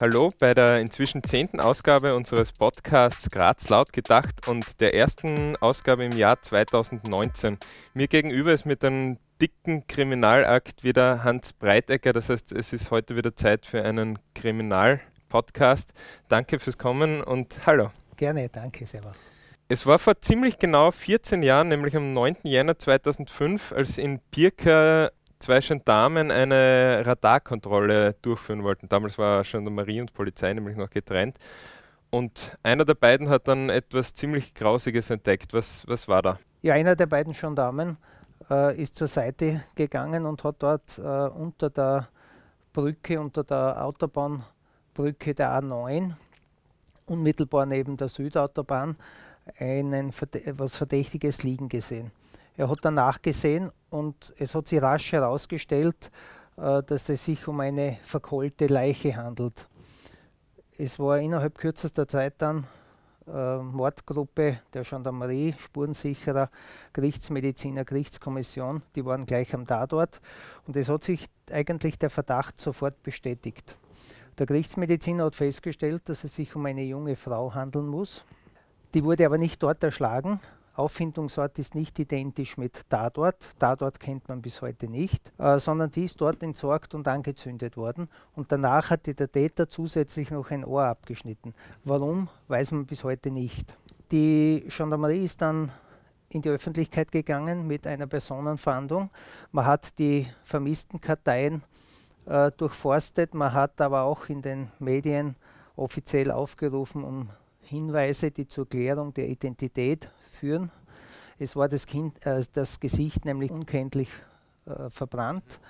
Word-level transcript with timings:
Hallo 0.00 0.30
bei 0.40 0.54
der 0.54 0.80
inzwischen 0.80 1.22
zehnten 1.22 1.60
Ausgabe 1.60 2.16
unseres 2.16 2.50
Podcasts 2.50 3.30
Graz 3.30 3.68
laut 3.68 3.92
gedacht 3.92 4.48
und 4.48 4.80
der 4.80 4.92
ersten 4.92 5.56
Ausgabe 5.58 6.04
im 6.04 6.10
Jahr 6.10 6.42
2019. 6.42 7.58
Mir 7.94 8.08
gegenüber 8.08 8.52
ist 8.52 8.66
mit 8.66 8.84
einem 8.84 9.18
dicken 9.40 9.86
Kriminalakt 9.86 10.82
wieder 10.82 11.22
Hans 11.22 11.52
Breitecker. 11.52 12.12
Das 12.12 12.28
heißt, 12.28 12.50
es 12.50 12.72
ist 12.72 12.90
heute 12.90 13.14
wieder 13.14 13.36
Zeit 13.36 13.66
für 13.66 13.84
einen 13.84 14.18
Kriminal-Podcast. 14.34 15.92
Danke 16.28 16.58
fürs 16.58 16.76
Kommen 16.76 17.22
und 17.22 17.64
hallo. 17.64 17.92
Gerne, 18.16 18.48
danke, 18.48 18.86
servus. 18.86 19.30
Es 19.68 19.86
war 19.86 20.00
vor 20.00 20.20
ziemlich 20.20 20.58
genau 20.58 20.90
14 20.90 21.44
Jahren, 21.44 21.68
nämlich 21.68 21.96
am 21.96 22.12
9. 22.12 22.38
Jänner 22.42 22.76
2005, 22.80 23.70
als 23.70 23.96
in 23.96 24.18
Birka 24.32 25.12
zwei 25.38 25.60
Gendarmen 25.60 26.30
eine 26.30 27.02
Radarkontrolle 27.04 28.14
durchführen 28.22 28.62
wollten. 28.62 28.88
Damals 28.88 29.18
war 29.18 29.42
Gendarmerie 29.42 30.00
und 30.00 30.12
Polizei 30.12 30.52
nämlich 30.52 30.76
noch 30.76 30.90
getrennt. 30.90 31.36
Und 32.10 32.56
einer 32.62 32.84
der 32.84 32.94
beiden 32.94 33.28
hat 33.28 33.48
dann 33.48 33.70
etwas 33.70 34.14
ziemlich 34.14 34.54
Grausiges 34.54 35.10
entdeckt. 35.10 35.52
Was, 35.52 35.84
was 35.86 36.06
war 36.06 36.22
da? 36.22 36.38
Ja, 36.62 36.74
einer 36.74 36.94
der 36.96 37.06
beiden 37.06 37.32
Gendarmen 37.32 37.96
äh, 38.50 38.80
ist 38.80 38.96
zur 38.96 39.08
Seite 39.08 39.62
gegangen 39.74 40.24
und 40.24 40.44
hat 40.44 40.56
dort 40.60 40.98
äh, 40.98 41.02
unter 41.02 41.70
der 41.70 42.08
Brücke, 42.72 43.20
unter 43.20 43.44
der 43.44 43.84
Autobahnbrücke 43.84 45.34
der 45.34 45.60
A9, 45.60 46.12
unmittelbar 47.06 47.66
neben 47.66 47.96
der 47.96 48.08
Südautobahn, 48.08 48.96
einen, 49.58 50.10
etwas 50.10 50.76
Verdächtiges 50.76 51.42
liegen 51.42 51.68
gesehen. 51.68 52.10
Er 52.56 52.68
hat 52.68 52.78
danach 52.82 53.20
gesehen 53.20 53.72
und 53.90 54.32
es 54.38 54.54
hat 54.54 54.68
sich 54.68 54.80
rasch 54.80 55.12
herausgestellt, 55.12 56.12
äh, 56.56 56.82
dass 56.84 57.08
es 57.08 57.24
sich 57.24 57.48
um 57.48 57.58
eine 57.58 57.98
verkohlte 58.04 58.68
Leiche 58.68 59.16
handelt. 59.16 59.68
Es 60.78 61.00
war 61.00 61.18
innerhalb 61.18 61.58
kürzester 61.58 62.06
Zeit 62.06 62.34
dann 62.38 62.66
äh, 63.26 63.56
Mordgruppe 63.58 64.60
der 64.72 64.82
Gendarmerie, 64.82 65.54
Spurensicherer, 65.58 66.48
Gerichtsmediziner, 66.92 67.84
Gerichtskommission, 67.84 68.82
die 68.94 69.04
waren 69.04 69.26
gleich 69.26 69.52
am 69.52 69.66
Tatort 69.66 70.20
und 70.66 70.76
es 70.76 70.88
hat 70.88 71.02
sich 71.02 71.26
eigentlich 71.50 71.98
der 71.98 72.10
Verdacht 72.10 72.60
sofort 72.60 73.02
bestätigt. 73.02 73.76
Der 74.38 74.46
Gerichtsmediziner 74.46 75.24
hat 75.24 75.34
festgestellt, 75.34 76.08
dass 76.08 76.22
es 76.22 76.36
sich 76.36 76.54
um 76.54 76.66
eine 76.66 76.84
junge 76.84 77.16
Frau 77.16 77.52
handeln 77.54 77.86
muss. 77.86 78.24
Die 78.92 79.02
wurde 79.02 79.26
aber 79.26 79.38
nicht 79.38 79.60
dort 79.60 79.82
erschlagen, 79.82 80.40
Auffindungsort 80.76 81.58
ist 81.58 81.74
nicht 81.74 81.98
identisch 81.98 82.56
mit 82.56 82.88
Tatort. 82.88 83.50
Tatort 83.58 84.00
kennt 84.00 84.28
man 84.28 84.42
bis 84.42 84.60
heute 84.60 84.88
nicht, 84.88 85.32
äh, 85.38 85.58
sondern 85.58 85.90
die 85.90 86.04
ist 86.04 86.20
dort 86.20 86.42
entsorgt 86.42 86.94
und 86.94 87.06
angezündet 87.06 87.76
worden. 87.76 88.08
Und 88.34 88.50
danach 88.50 88.90
hatte 88.90 89.14
der 89.14 89.30
Täter 89.30 89.68
zusätzlich 89.68 90.30
noch 90.30 90.50
ein 90.50 90.64
Ohr 90.64 90.84
abgeschnitten. 90.84 91.54
Warum, 91.84 92.28
weiß 92.48 92.72
man 92.72 92.86
bis 92.86 93.04
heute 93.04 93.30
nicht. 93.30 93.76
Die 94.10 94.64
Gendarmerie 94.68 95.24
ist 95.24 95.40
dann 95.40 95.70
in 96.28 96.42
die 96.42 96.48
Öffentlichkeit 96.48 97.12
gegangen 97.12 97.66
mit 97.66 97.86
einer 97.86 98.06
Personenfahndung. 98.06 99.10
Man 99.52 99.66
hat 99.66 99.98
die 99.98 100.26
vermissten 100.42 101.00
Karteien 101.00 101.62
äh, 102.26 102.50
durchforstet, 102.56 103.34
man 103.34 103.52
hat 103.52 103.80
aber 103.80 104.02
auch 104.02 104.28
in 104.28 104.42
den 104.42 104.70
Medien 104.78 105.36
offiziell 105.76 106.30
aufgerufen, 106.30 107.04
um 107.04 107.30
Hinweise, 107.74 108.30
die 108.30 108.46
zur 108.46 108.68
Klärung 108.68 109.12
der 109.12 109.28
Identität 109.28 110.08
führen. 110.28 110.70
Es 111.38 111.56
war 111.56 111.68
das, 111.68 111.86
kind, 111.86 112.24
äh, 112.24 112.44
das 112.52 112.78
Gesicht 112.78 113.24
nämlich 113.24 113.50
unkenntlich 113.50 114.08
äh, 114.66 114.88
verbrannt. 114.88 115.60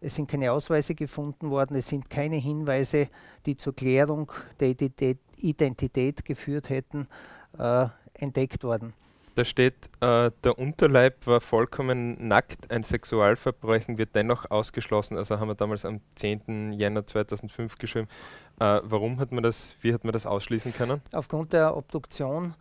Es 0.00 0.14
sind 0.14 0.30
keine 0.30 0.50
Ausweise 0.52 0.94
gefunden 0.94 1.50
worden, 1.50 1.76
es 1.76 1.88
sind 1.88 2.08
keine 2.08 2.36
Hinweise, 2.36 3.08
die 3.44 3.56
zur 3.56 3.76
Klärung 3.76 4.32
der 4.58 4.74
Identität, 5.36 6.24
geführt 6.24 6.70
hätten, 6.70 7.06
äh, 7.58 7.86
entdeckt 8.14 8.64
worden. 8.64 8.94
Da 9.34 9.44
steht, 9.44 9.88
äh, 10.00 10.30
der 10.44 10.58
Unterleib 10.58 11.26
war 11.26 11.40
vollkommen 11.40 12.28
nackt, 12.28 12.70
ein 12.70 12.82
Sexualverbrechen 12.82 13.96
wird 13.98 14.14
dennoch 14.14 14.50
ausgeschlossen. 14.50 15.16
Also 15.16 15.38
haben 15.38 15.48
wir 15.48 15.54
damals 15.54 15.84
am 15.84 16.00
10. 16.16 16.72
Jänner 16.72 17.06
2005 17.06 17.78
geschrieben. 17.78 18.08
Äh, 18.58 18.80
warum 18.82 19.20
hat 19.20 19.32
man 19.32 19.42
das, 19.42 19.76
wie 19.80 19.94
hat 19.94 20.04
man 20.04 20.12
das 20.12 20.26
ausschließen 20.26 20.74
können? 20.74 21.00
Aufgrund 21.12 21.52
der 21.52 21.76
Obduktion 21.76 22.54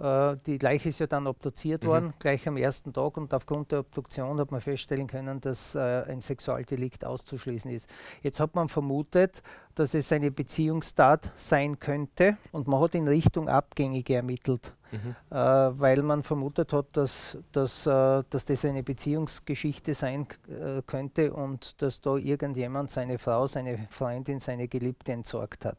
äh, 0.00 0.36
die 0.46 0.58
Leiche 0.58 0.90
ist 0.90 0.98
ja 0.98 1.06
dann 1.06 1.26
obduziert 1.26 1.82
mhm. 1.82 1.88
worden, 1.88 2.14
gleich 2.18 2.46
am 2.46 2.56
ersten 2.56 2.92
Tag 2.92 3.16
und 3.16 3.32
aufgrund 3.32 3.72
der 3.72 3.80
Obduktion 3.80 4.38
hat 4.38 4.50
man 4.50 4.60
feststellen 4.60 5.06
können, 5.06 5.40
dass 5.40 5.74
äh, 5.74 6.04
ein 6.08 6.20
Sexualdelikt 6.20 7.04
auszuschließen 7.04 7.70
ist. 7.70 7.88
Jetzt 8.22 8.40
hat 8.40 8.54
man 8.54 8.68
vermutet, 8.68 9.42
dass 9.74 9.94
es 9.94 10.12
eine 10.12 10.30
Beziehungstat 10.30 11.30
sein 11.36 11.78
könnte 11.78 12.36
und 12.52 12.66
man 12.68 12.80
hat 12.80 12.94
in 12.94 13.08
Richtung 13.08 13.48
Abgängige 13.48 14.16
ermittelt, 14.16 14.74
mhm. 14.92 15.14
äh, 15.30 15.36
weil 15.36 16.02
man 16.02 16.22
vermutet 16.22 16.72
hat, 16.72 16.86
dass, 16.92 17.38
dass, 17.52 17.86
äh, 17.86 18.22
dass 18.30 18.44
das 18.44 18.64
eine 18.64 18.82
Beziehungsgeschichte 18.82 19.94
sein 19.94 20.26
äh, 20.48 20.82
könnte 20.86 21.32
und 21.32 21.80
dass 21.82 22.00
da 22.00 22.16
irgendjemand 22.16 22.90
seine 22.90 23.18
Frau, 23.18 23.46
seine 23.46 23.86
Freundin, 23.90 24.40
seine 24.40 24.68
Geliebte 24.68 25.12
entsorgt 25.12 25.64
hat. 25.64 25.78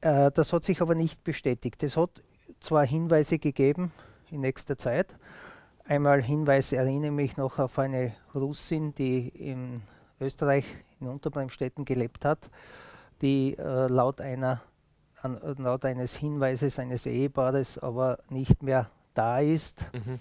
Äh, 0.00 0.30
das 0.32 0.52
hat 0.52 0.64
sich 0.64 0.80
aber 0.80 0.94
nicht 0.94 1.24
bestätigt. 1.24 1.82
Es 1.82 1.96
hat 1.96 2.22
zwar 2.60 2.86
Hinweise 2.86 3.38
gegeben 3.38 3.92
in 4.30 4.40
nächster 4.40 4.76
Zeit. 4.76 5.14
Einmal 5.86 6.22
Hinweise 6.22 6.76
erinnere 6.76 7.10
mich 7.10 7.36
noch 7.36 7.58
auf 7.58 7.78
eine 7.78 8.14
Russin, 8.34 8.94
die 8.94 9.28
in 9.28 9.82
Österreich 10.20 10.64
in 11.00 11.08
Unterbremstetten 11.08 11.84
gelebt 11.84 12.24
hat, 12.24 12.50
die 13.20 13.56
äh, 13.58 13.88
laut, 13.88 14.20
einer, 14.20 14.62
an, 15.24 15.38
laut 15.58 15.84
eines 15.84 16.16
Hinweises 16.16 16.78
eines 16.78 17.06
Ehepaares 17.06 17.78
aber 17.78 18.18
nicht 18.28 18.62
mehr 18.62 18.90
da 19.14 19.40
ist. 19.40 19.84
Mhm. 19.92 20.20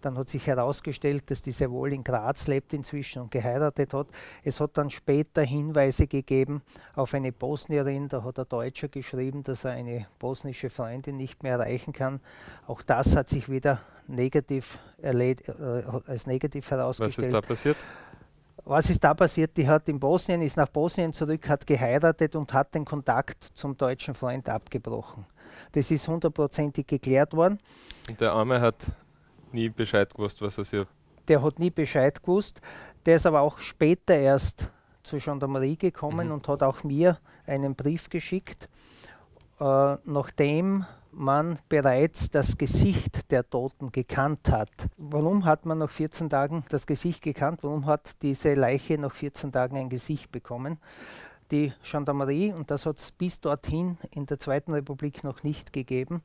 Dann 0.00 0.16
hat 0.16 0.28
sich 0.28 0.46
herausgestellt, 0.46 1.28
dass 1.28 1.42
die 1.42 1.50
sehr 1.50 1.72
wohl 1.72 1.92
in 1.92 2.04
Graz 2.04 2.46
lebt 2.46 2.72
inzwischen 2.72 3.20
und 3.20 3.32
geheiratet 3.32 3.92
hat. 3.92 4.06
Es 4.44 4.60
hat 4.60 4.78
dann 4.78 4.90
später 4.90 5.42
Hinweise 5.42 6.06
gegeben 6.06 6.62
auf 6.94 7.14
eine 7.14 7.32
Bosnierin. 7.32 8.08
Da 8.08 8.22
hat 8.22 8.38
ein 8.38 8.48
Deutscher 8.48 8.86
geschrieben, 8.86 9.42
dass 9.42 9.64
er 9.64 9.72
eine 9.72 10.06
bosnische 10.20 10.70
Freundin 10.70 11.16
nicht 11.16 11.42
mehr 11.42 11.54
erreichen 11.54 11.92
kann. 11.92 12.20
Auch 12.68 12.82
das 12.82 13.16
hat 13.16 13.28
sich 13.28 13.48
wieder 13.48 13.80
negativ 14.06 14.78
äh, 15.02 15.34
als 16.06 16.28
negativ 16.28 16.70
herausgestellt. 16.70 17.18
Was 17.18 17.26
ist 17.26 17.34
da 17.34 17.40
passiert? 17.40 17.76
Was 18.68 18.90
ist 18.90 19.02
da 19.02 19.14
passiert? 19.14 19.56
Die 19.56 19.66
hat 19.66 19.88
in 19.88 19.98
Bosnien, 19.98 20.42
ist 20.42 20.58
nach 20.58 20.68
Bosnien 20.68 21.10
zurück, 21.14 21.48
hat 21.48 21.66
geheiratet 21.66 22.36
und 22.36 22.52
hat 22.52 22.74
den 22.74 22.84
Kontakt 22.84 23.42
zum 23.54 23.74
deutschen 23.74 24.12
Freund 24.12 24.46
abgebrochen. 24.46 25.24
Das 25.72 25.90
ist 25.90 26.06
hundertprozentig 26.06 26.86
geklärt 26.86 27.32
worden. 27.32 27.58
Und 28.06 28.20
der 28.20 28.32
Arme 28.32 28.60
hat 28.60 28.76
nie 29.52 29.70
Bescheid 29.70 30.12
gewusst, 30.12 30.42
was 30.42 30.58
er 30.58 30.64
sich. 30.64 30.86
Der 31.28 31.42
hat 31.42 31.58
nie 31.58 31.70
Bescheid 31.70 32.22
gewusst. 32.22 32.60
Der 33.06 33.16
ist 33.16 33.24
aber 33.24 33.40
auch 33.40 33.58
später 33.58 34.14
erst 34.14 34.70
zur 35.02 35.18
Gendarmerie 35.18 35.78
gekommen 35.78 36.26
mhm. 36.26 36.34
und 36.34 36.48
hat 36.48 36.62
auch 36.62 36.84
mir 36.84 37.18
einen 37.46 37.74
Brief 37.74 38.10
geschickt, 38.10 38.68
äh, 39.60 39.96
nachdem 40.04 40.84
man 41.18 41.58
bereits 41.68 42.30
das 42.30 42.56
Gesicht 42.56 43.30
der 43.30 43.48
Toten 43.48 43.90
gekannt 43.92 44.50
hat. 44.50 44.70
Warum 44.96 45.44
hat 45.44 45.66
man 45.66 45.78
nach 45.78 45.90
14 45.90 46.30
Tagen 46.30 46.64
das 46.70 46.86
Gesicht 46.86 47.22
gekannt? 47.22 47.60
Warum 47.62 47.86
hat 47.86 48.22
diese 48.22 48.54
Leiche 48.54 48.98
nach 48.98 49.14
14 49.14 49.52
Tagen 49.52 49.76
ein 49.76 49.88
Gesicht 49.88 50.30
bekommen? 50.32 50.78
die 51.50 51.72
Gendarmerie, 51.82 52.52
und 52.52 52.70
das 52.70 52.84
hat 52.84 52.98
es 52.98 53.10
bis 53.12 53.40
dorthin 53.40 53.96
in 54.10 54.26
der 54.26 54.38
Zweiten 54.38 54.72
Republik 54.72 55.24
noch 55.24 55.42
nicht 55.42 55.72
gegeben, 55.72 56.22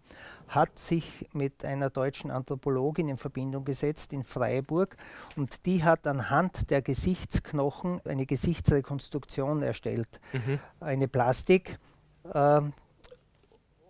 hat 0.48 0.78
sich 0.78 1.28
mit 1.34 1.64
einer 1.64 1.90
deutschen 1.90 2.30
Anthropologin 2.30 3.08
in 3.08 3.18
Verbindung 3.18 3.64
gesetzt 3.64 4.12
in 4.14 4.24
Freiburg 4.24 4.98
und 5.36 5.66
die 5.66 5.84
hat 5.84 6.06
anhand 6.08 6.70
der 6.70 6.81
Gesichtsknochen 6.81 8.02
eine 8.06 8.25
Gesichtsrekonstruktion 8.25 9.62
erstellt, 9.62 10.20
mhm. 10.34 10.60
eine 10.80 11.08
Plastik. 11.08 11.80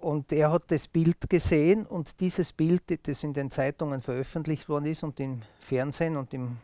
Und 0.04 0.34
er 0.34 0.52
hat 0.52 0.64
das 0.68 0.90
Bild 0.90 1.30
gesehen 1.30 1.86
und 1.86 2.20
dieses 2.20 2.52
Bild, 2.52 2.84
das 3.08 3.24
in 3.24 3.34
den 3.34 3.50
Zeitungen 3.50 4.02
veröffentlicht 4.02 4.68
worden 4.68 4.86
ist 4.86 5.02
und 5.02 5.18
im 5.22 5.42
Fernsehen 5.62 6.18
und 6.18 6.34
im, 6.34 6.58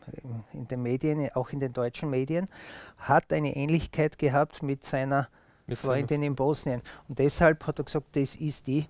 in 0.52 0.68
den 0.68 0.84
Medien, 0.84 1.30
auch 1.36 1.52
in 1.52 1.62
den 1.62 1.72
deutschen 1.72 2.10
Medien, 2.10 2.50
hat 2.98 3.32
eine 3.32 3.56
Ähnlichkeit 3.56 4.18
gehabt 4.18 4.62
mit 4.62 4.84
seiner 4.84 5.28
mit 5.68 5.78
Freundin 5.78 6.22
in 6.22 6.36
Bosnien. 6.36 6.82
Und 7.08 7.20
deshalb 7.20 7.66
hat 7.66 7.80
er 7.80 7.86
gesagt, 7.86 8.08
das 8.14 8.36
ist 8.36 8.68
die, 8.68 8.88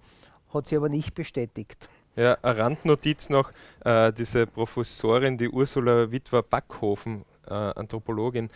hat 0.52 0.68
sie 0.68 0.78
aber 0.78 0.90
nicht 0.90 1.14
bestätigt. 1.14 1.88
Ja, 2.16 2.36
eine 2.42 2.58
Randnotiz 2.58 3.30
noch, 3.30 3.52
äh, 3.86 4.12
diese 4.12 4.48
Professorin, 4.48 5.38
die 5.38 5.50
Ursula 5.50 6.12
Witwer-Backhofen, 6.12 7.24
äh, 7.48 7.54
Anthropologin, 7.54 8.50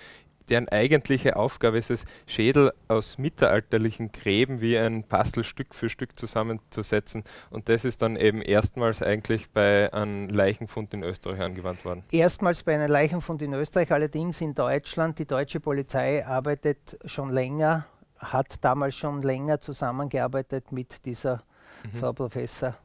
deren 0.50 0.69
eigentliche 0.69 1.36
Aufgabe 1.36 1.78
ist 1.78 1.90
es, 1.90 2.06
Schädel 2.25 2.72
aus 2.88 3.18
mittelalterlichen 3.18 4.12
Gräben 4.12 4.62
wie 4.62 4.78
ein 4.78 5.04
Puzzle 5.04 5.44
Stück 5.44 5.74
für 5.74 5.90
Stück 5.90 6.19
zusammenzusetzen. 6.19 7.24
Und 7.50 7.69
das 7.69 7.86
ist 7.86 8.01
dann 8.01 8.16
eben 8.16 8.42
erstmals 8.42 9.01
eigentlich 9.01 9.50
bei 9.50 9.92
einem 9.94 10.30
Leichenfund 10.30 10.94
in 10.94 11.04
Österreich 11.04 11.42
angewandt 11.42 11.86
worden. 11.86 12.04
Erstmals 12.12 12.63
bei 12.63 12.75
einem 12.75 12.92
Leichenfund 12.92 13.42
in 13.42 13.54
Österreich, 13.54 13.92
allerdings 13.92 14.42
in 14.42 14.54
Deutschland. 14.54 15.19
Die 15.19 15.25
deutsche 15.25 15.60
Polizei 15.60 16.25
arbeitet 16.25 16.98
schon 17.06 17.31
länger 17.31 17.86
hat 18.18 18.63
damals 18.63 18.95
schon 18.95 19.22
länger 19.22 19.60
zusammengearbeitet 19.60 20.72
mit 20.72 21.06
dieser 21.06 21.44
Mhm. 21.92 21.98
Frau 21.98 22.13
Professor 22.13 22.75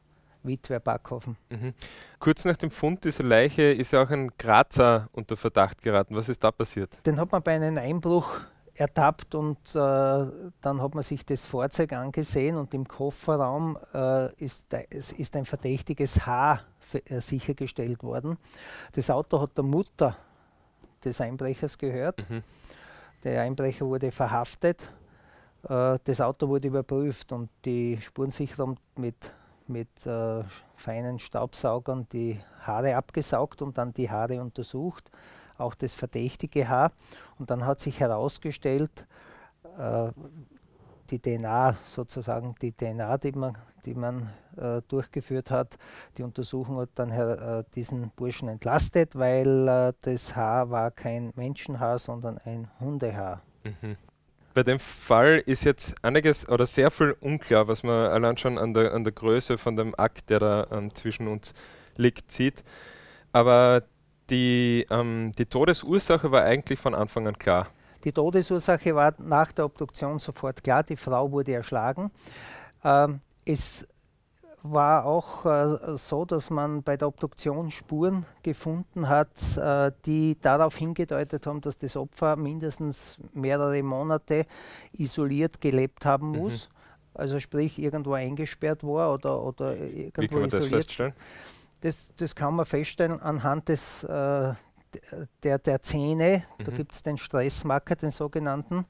Witwer 0.43 0.79
Backhofen. 0.79 1.37
Mhm. 1.49 1.73
Kurz 2.19 2.45
nach 2.45 2.57
dem 2.57 2.71
Fund 2.71 3.03
dieser 3.03 3.23
Leiche 3.23 3.63
ist 3.63 3.91
ja 3.91 4.03
auch 4.03 4.09
ein 4.09 4.31
Grazer 4.37 5.09
unter 5.11 5.35
Verdacht 5.35 5.81
geraten. 5.81 6.15
Was 6.15 6.29
ist 6.29 6.43
da 6.43 6.51
passiert? 6.51 6.97
Den 7.05 7.19
hat 7.19 7.31
man 7.31 7.41
bei 7.43 7.55
einem 7.55 7.77
Einbruch 7.77 8.39
ertappt 8.79 9.35
und 9.35 9.57
äh, 9.75 9.79
dann 10.61 10.81
hat 10.81 10.95
man 10.95 11.03
sich 11.03 11.25
das 11.25 11.45
Fahrzeug 11.45 11.91
angesehen 11.93 12.55
und 12.55 12.73
im 12.73 12.87
Kofferraum 12.87 13.77
äh, 13.93 14.33
ist, 14.35 14.73
ist 14.73 15.35
ein 15.35 15.45
verdächtiges 15.45 16.25
Haar 16.25 16.61
äh, 16.93 17.19
sichergestellt 17.19 18.03
worden. 18.03 18.37
Das 18.93 19.09
Auto 19.09 19.41
hat 19.41 19.57
der 19.57 19.65
Mutter 19.65 20.15
des 21.03 21.19
Einbrechers 21.19 21.77
gehört. 21.77 22.25
Mhm. 22.29 22.43
Der 23.23 23.41
Einbrecher 23.41 23.85
wurde 23.85 24.11
verhaftet. 24.11 24.89
Äh, 25.67 25.99
das 26.03 26.21
Auto 26.21 26.47
wurde 26.47 26.69
überprüft 26.69 27.31
und 27.31 27.49
die 27.65 27.99
Spurensicherer 28.01 28.63
haben 28.63 28.77
mit, 28.95 29.31
mit 29.69 30.05
äh, 30.05 30.43
feinen 30.75 31.19
Staubsaugern 31.19 32.07
die 32.11 32.39
Haare 32.61 32.95
abgesaugt 32.95 33.61
und 33.61 33.77
dann 33.77 33.93
die 33.93 34.09
Haare 34.09 34.41
untersucht, 34.41 35.09
auch 35.57 35.75
das 35.75 35.93
verdächtige 35.93 36.67
Haar. 36.67 36.91
Und 37.37 37.49
dann 37.49 37.65
hat 37.65 37.79
sich 37.79 37.99
herausgestellt, 37.99 39.05
äh, 39.77 40.11
die 41.09 41.19
DNA 41.19 41.77
sozusagen, 41.85 42.55
die 42.61 42.71
DNA, 42.71 43.17
die 43.17 43.31
man, 43.31 43.57
die 43.85 43.93
man 43.93 44.29
äh, 44.57 44.81
durchgeführt 44.87 45.51
hat, 45.51 45.77
die 46.17 46.23
Untersuchung 46.23 46.77
hat 46.77 46.89
dann 46.95 47.11
äh, 47.11 47.63
diesen 47.75 48.11
Burschen 48.11 48.49
entlastet, 48.49 49.15
weil 49.15 49.67
äh, 49.67 49.93
das 50.01 50.35
Haar 50.35 50.69
war 50.69 50.91
kein 50.91 51.31
Menschenhaar, 51.35 51.99
sondern 51.99 52.37
ein 52.39 52.69
Hundehaar. 52.79 53.41
Mhm. 53.63 53.97
Bei 54.59 54.63
dem 54.63 54.79
Fall 54.81 55.41
ist 55.45 55.63
jetzt 55.63 55.95
einiges 56.01 56.45
oder 56.49 56.65
sehr 56.67 56.91
viel 56.91 57.15
unklar, 57.21 57.69
was 57.69 57.81
man 57.81 58.11
allein 58.11 58.35
schon 58.35 58.57
an 58.57 58.73
der, 58.73 58.93
an 58.93 59.05
der 59.05 59.13
Größe 59.13 59.57
von 59.57 59.77
dem 59.77 59.95
Akt, 59.97 60.29
der 60.29 60.41
da 60.41 60.67
ähm, 60.69 60.93
zwischen 60.93 61.29
uns 61.29 61.53
liegt, 61.95 62.29
sieht. 62.29 62.61
Aber 63.31 63.83
die, 64.29 64.85
ähm, 64.89 65.31
die 65.37 65.45
Todesursache 65.45 66.29
war 66.29 66.43
eigentlich 66.43 66.77
von 66.77 66.93
Anfang 66.93 67.25
an 67.25 67.39
klar. 67.39 67.67
Die 68.03 68.11
Todesursache 68.11 68.93
war 68.93 69.13
nach 69.19 69.53
der 69.53 69.63
Obduktion 69.63 70.19
sofort 70.19 70.61
klar, 70.61 70.83
die 70.83 70.97
Frau 70.97 71.31
wurde 71.31 71.53
erschlagen. 71.53 72.11
Ähm, 72.83 73.21
es 73.45 73.87
war 74.63 75.05
auch 75.05 75.45
äh, 75.45 75.95
so, 75.97 76.25
dass 76.25 76.49
man 76.49 76.83
bei 76.83 76.97
der 76.97 77.07
Obduktion 77.07 77.71
Spuren 77.71 78.25
gefunden 78.43 79.07
hat, 79.07 79.57
äh, 79.57 79.91
die 80.05 80.37
darauf 80.41 80.75
hingedeutet 80.75 81.47
haben, 81.47 81.61
dass 81.61 81.77
das 81.77 81.95
Opfer 81.95 82.35
mindestens 82.35 83.17
mehrere 83.33 83.81
Monate 83.83 84.45
isoliert 84.93 85.61
gelebt 85.61 86.05
haben 86.05 86.31
Mhm. 86.31 86.37
muss. 86.37 86.69
Also 87.13 87.39
sprich 87.39 87.79
irgendwo 87.79 88.13
eingesperrt 88.13 88.83
war 88.83 89.13
oder, 89.13 89.41
oder 89.41 89.75
Wie 89.75 90.03
irgendwo 90.03 90.27
kann 90.27 90.41
man 90.41 90.49
das 90.49 90.59
isoliert 90.59 90.83
feststellen? 90.85 91.13
das, 91.81 92.09
das 92.17 92.35
kann 92.35 92.55
man 92.55 92.65
feststellen 92.65 93.19
anhand 93.21 93.69
des, 93.69 94.03
äh, 94.03 94.53
der, 95.43 95.59
der 95.59 95.81
Zähne. 95.81 96.43
Da 96.57 96.71
Mhm. 96.71 96.75
gibt 96.75 96.93
es 96.93 97.03
den 97.03 97.17
Stressmarker, 97.17 97.95
den 97.95 98.11
sogenannten. 98.11 98.85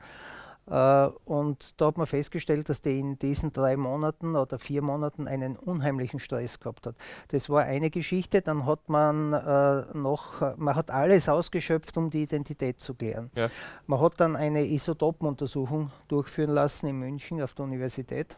Äh, 0.70 1.08
und 1.26 1.80
da 1.82 1.88
hat 1.88 1.98
man 1.98 2.06
festgestellt, 2.06 2.70
dass 2.70 2.82
die 2.82 3.00
in 3.00 3.18
diesen 3.18 3.52
drei 3.52 3.76
Monaten 3.76 4.36
oder 4.36 4.60
vier 4.60 4.82
Monaten 4.82 5.28
einen 5.28 5.56
unheimlichen 5.56 6.20
Stress 6.20 6.60
gehabt 6.60 6.86
hat. 6.88 6.96
Das 7.30 7.50
war 7.50 7.64
eine 7.64 7.90
Geschichte. 7.90 8.42
Dann 8.42 8.66
hat 8.66 8.90
man 8.90 9.34
äh, 9.34 9.98
noch, 9.98 10.58
man 10.58 10.76
hat 10.76 10.92
alles 10.92 11.28
ausgeschöpft, 11.28 11.98
um 11.98 12.10
die 12.10 12.24
Identität 12.24 12.80
zu 12.80 12.94
klären. 12.94 13.32
Ja. 13.36 13.50
Man 13.88 14.00
hat 14.00 14.20
dann 14.20 14.36
eine 14.36 14.66
Isotopenuntersuchung 14.66 15.92
durchführen 16.08 16.52
lassen 16.52 16.88
in 16.88 17.00
München 17.00 17.42
auf 17.42 17.54
der 17.54 17.66
Universität. 17.66 18.38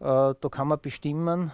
Äh, 0.00 0.04
da 0.04 0.48
kann 0.50 0.68
man 0.68 0.80
bestimmen, 0.80 1.52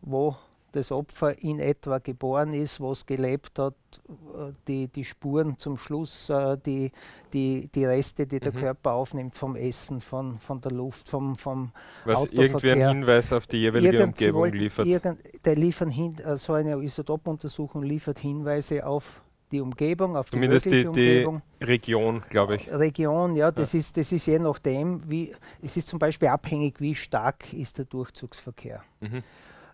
wo 0.00 0.36
das 0.72 0.92
Opfer 0.92 1.38
in 1.42 1.58
etwa 1.58 1.98
geboren 1.98 2.52
ist, 2.54 2.80
wo 2.80 2.92
es 2.92 3.04
gelebt 3.06 3.58
hat, 3.58 3.74
äh, 4.08 4.52
die, 4.68 4.88
die 4.88 5.04
Spuren 5.04 5.58
zum 5.58 5.76
Schluss, 5.76 6.28
äh, 6.30 6.56
die, 6.64 6.92
die, 7.32 7.68
die 7.74 7.84
Reste, 7.84 8.26
die 8.26 8.40
der 8.40 8.52
Mhm. 8.52 8.56
Körper 8.58 8.92
aufnimmt 8.92 9.34
vom 9.36 9.56
Essen, 9.56 10.00
von, 10.00 10.38
von 10.38 10.60
der 10.60 10.72
Luft, 10.72 11.08
vom, 11.08 11.36
vom 11.36 11.72
Was 12.04 12.20
Autoverkehr. 12.20 12.44
irgendwie 12.44 12.70
einen 12.72 12.88
Hinweis 12.98 13.32
auf 13.32 13.46
die 13.46 13.58
jeweilige 13.58 13.96
Irgend- 13.98 14.20
Umgebung 14.20 14.52
liefert. 14.52 14.86
Irgend, 14.86 15.18
der 15.44 15.56
liefern 15.56 15.90
hin, 15.90 16.16
äh, 16.18 16.36
so 16.38 16.52
eine 16.54 16.76
Isotopuntersuchung 16.82 17.82
liefert 17.82 18.18
Hinweise 18.18 18.86
auf 18.86 19.22
die 19.52 19.60
Umgebung, 19.60 20.16
auf 20.16 20.30
Zumindest 20.30 20.66
die 20.66 20.70
die, 20.70 20.84
mögliche 20.84 20.92
die 21.18 21.24
Umgebung. 21.24 21.42
Region, 21.60 22.22
glaube 22.30 22.54
ich. 22.54 22.70
Region, 22.72 23.34
ja, 23.34 23.50
das, 23.50 23.74
Ist, 23.74 23.96
das 23.96 24.12
ist 24.12 24.26
je 24.26 24.38
nachdem, 24.38 25.02
wie, 25.10 25.34
es 25.60 25.76
ist 25.76 25.88
zum 25.88 25.98
Beispiel 25.98 26.28
abhängig, 26.28 26.80
wie 26.80 26.94
stark 26.94 27.52
ist 27.52 27.76
der 27.78 27.84
Durchzugsverkehr. 27.86 28.84
Mhm. 29.00 29.24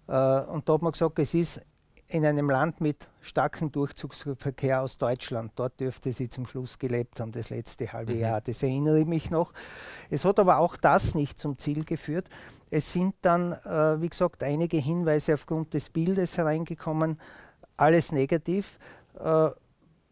Äh, 0.08 0.12
und 0.12 0.68
da 0.68 0.74
hat 0.74 0.82
man 0.82 0.92
gesagt, 0.92 1.18
es 1.18 1.34
ist 1.34 1.64
in 2.08 2.24
einem 2.24 2.48
Land 2.50 2.80
mit 2.80 3.08
starkem 3.20 3.72
Durchzugsverkehr 3.72 4.80
aus 4.80 4.96
Deutschland, 4.96 5.52
dort 5.56 5.80
dürfte 5.80 6.12
sie 6.12 6.28
zum 6.28 6.46
Schluss 6.46 6.78
gelebt 6.78 7.18
haben, 7.18 7.32
das 7.32 7.50
letzte 7.50 7.92
halbe 7.92 8.14
Mhm. 8.14 8.20
Jahr. 8.20 8.40
Das 8.40 8.62
erinnere 8.62 9.00
ich 9.00 9.06
mich 9.06 9.30
noch. 9.30 9.52
Es 10.08 10.24
hat 10.24 10.38
aber 10.38 10.58
auch 10.58 10.76
das 10.76 11.14
nicht 11.16 11.38
zum 11.40 11.58
Ziel 11.58 11.84
geführt. 11.84 12.28
Es 12.70 12.92
sind 12.92 13.14
dann, 13.22 13.52
äh, 13.52 14.00
wie 14.00 14.08
gesagt, 14.08 14.42
einige 14.44 14.76
Hinweise 14.76 15.34
aufgrund 15.34 15.74
des 15.74 15.90
Bildes 15.90 16.36
hereingekommen, 16.38 17.18
alles 17.76 18.12
negativ. 18.12 18.78
Äh, 19.18 19.50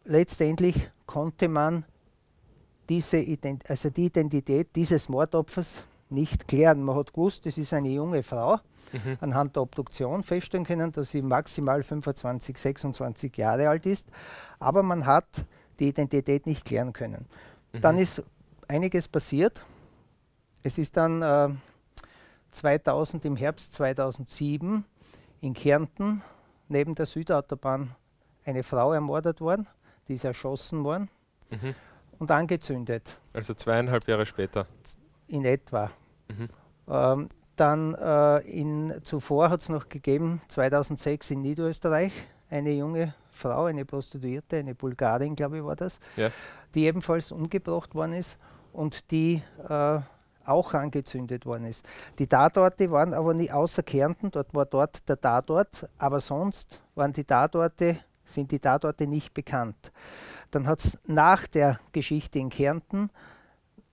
letztendlich 0.04 0.90
konnte 1.06 1.48
man 1.48 1.84
diese 2.88 3.18
Ident 3.18 3.70
also 3.70 3.88
die 3.88 4.06
Identität 4.06 4.74
dieses 4.74 5.08
Mordopfers 5.08 5.82
nicht 6.10 6.48
klären. 6.48 6.82
Man 6.82 6.96
hat 6.96 7.12
gewusst, 7.12 7.46
es 7.46 7.58
ist 7.58 7.72
eine 7.72 7.88
junge 7.88 8.22
Frau, 8.22 8.58
Mhm. 8.92 9.18
anhand 9.20 9.56
der 9.56 9.62
Obduktion 9.62 10.22
feststellen 10.22 10.66
können, 10.66 10.92
dass 10.92 11.10
sie 11.10 11.22
maximal 11.22 11.82
25, 11.82 12.56
26 12.58 13.36
Jahre 13.36 13.68
alt 13.68 13.86
ist, 13.86 14.06
aber 14.58 14.82
man 14.82 15.06
hat 15.06 15.26
die 15.80 15.88
Identität 15.88 16.46
nicht 16.46 16.64
klären 16.64 16.92
können. 16.92 17.26
Dann 17.72 17.96
Mhm. 17.96 18.02
ist 18.02 18.22
einiges 18.68 19.08
passiert. 19.08 19.64
Es 20.62 20.78
ist 20.78 20.96
dann 20.96 21.22
äh, 21.22 21.48
2000, 22.52 23.24
im 23.24 23.36
Herbst 23.36 23.72
2007 23.74 24.84
in 25.40 25.54
Kärnten 25.54 26.22
neben 26.68 26.94
der 26.94 27.06
Südautobahn 27.06 27.94
eine 28.44 28.62
Frau 28.62 28.92
ermordet 28.92 29.40
worden, 29.40 29.66
die 30.08 30.14
ist 30.14 30.24
erschossen 30.24 30.84
worden 30.84 31.08
Mhm. 31.50 31.74
und 32.18 32.30
angezündet. 32.30 33.18
Also 33.32 33.54
zweieinhalb 33.54 34.06
Jahre 34.06 34.26
später. 34.26 34.66
In 35.28 35.44
etwa. 35.44 35.90
Mhm. 36.28 36.48
Ähm, 36.88 37.28
dann 37.56 37.94
äh, 37.94 38.38
in, 38.40 38.92
zuvor 39.04 39.50
hat 39.50 39.60
es 39.62 39.68
noch 39.68 39.88
gegeben, 39.88 40.40
2006 40.48 41.30
in 41.30 41.42
Niederösterreich, 41.42 42.12
eine 42.50 42.72
junge 42.72 43.14
Frau, 43.30 43.64
eine 43.64 43.84
Prostituierte, 43.84 44.56
eine 44.58 44.74
Bulgarin, 44.74 45.36
glaube 45.36 45.58
ich, 45.58 45.64
war 45.64 45.76
das, 45.76 46.00
Ja. 46.16 46.30
die 46.74 46.84
ebenfalls 46.86 47.30
umgebracht 47.32 47.94
worden 47.94 48.14
ist 48.14 48.38
und 48.72 49.10
die 49.10 49.42
äh, 49.68 50.00
auch 50.44 50.74
angezündet 50.74 51.46
worden 51.46 51.64
ist. 51.64 51.84
Die 52.18 52.26
Tatorte 52.26 52.90
waren 52.90 53.14
aber 53.14 53.32
nie 53.34 53.50
außer 53.50 53.82
Kärnten, 53.82 54.30
dort 54.30 54.52
war 54.54 54.66
dort 54.66 55.08
der 55.08 55.20
Tatort, 55.20 55.86
aber 55.98 56.20
sonst 56.20 56.80
waren 56.94 57.12
die 57.12 57.24
Tatorte, 57.24 57.98
sind 58.24 58.50
die 58.50 58.58
Tatorte 58.58 59.06
nicht 59.06 59.32
bekannt. 59.32 59.92
Dann 60.50 60.66
hat 60.66 60.80
es 60.84 60.98
nach 61.06 61.46
der 61.46 61.78
Geschichte 61.92 62.38
in 62.38 62.50
Kärnten 62.50 63.10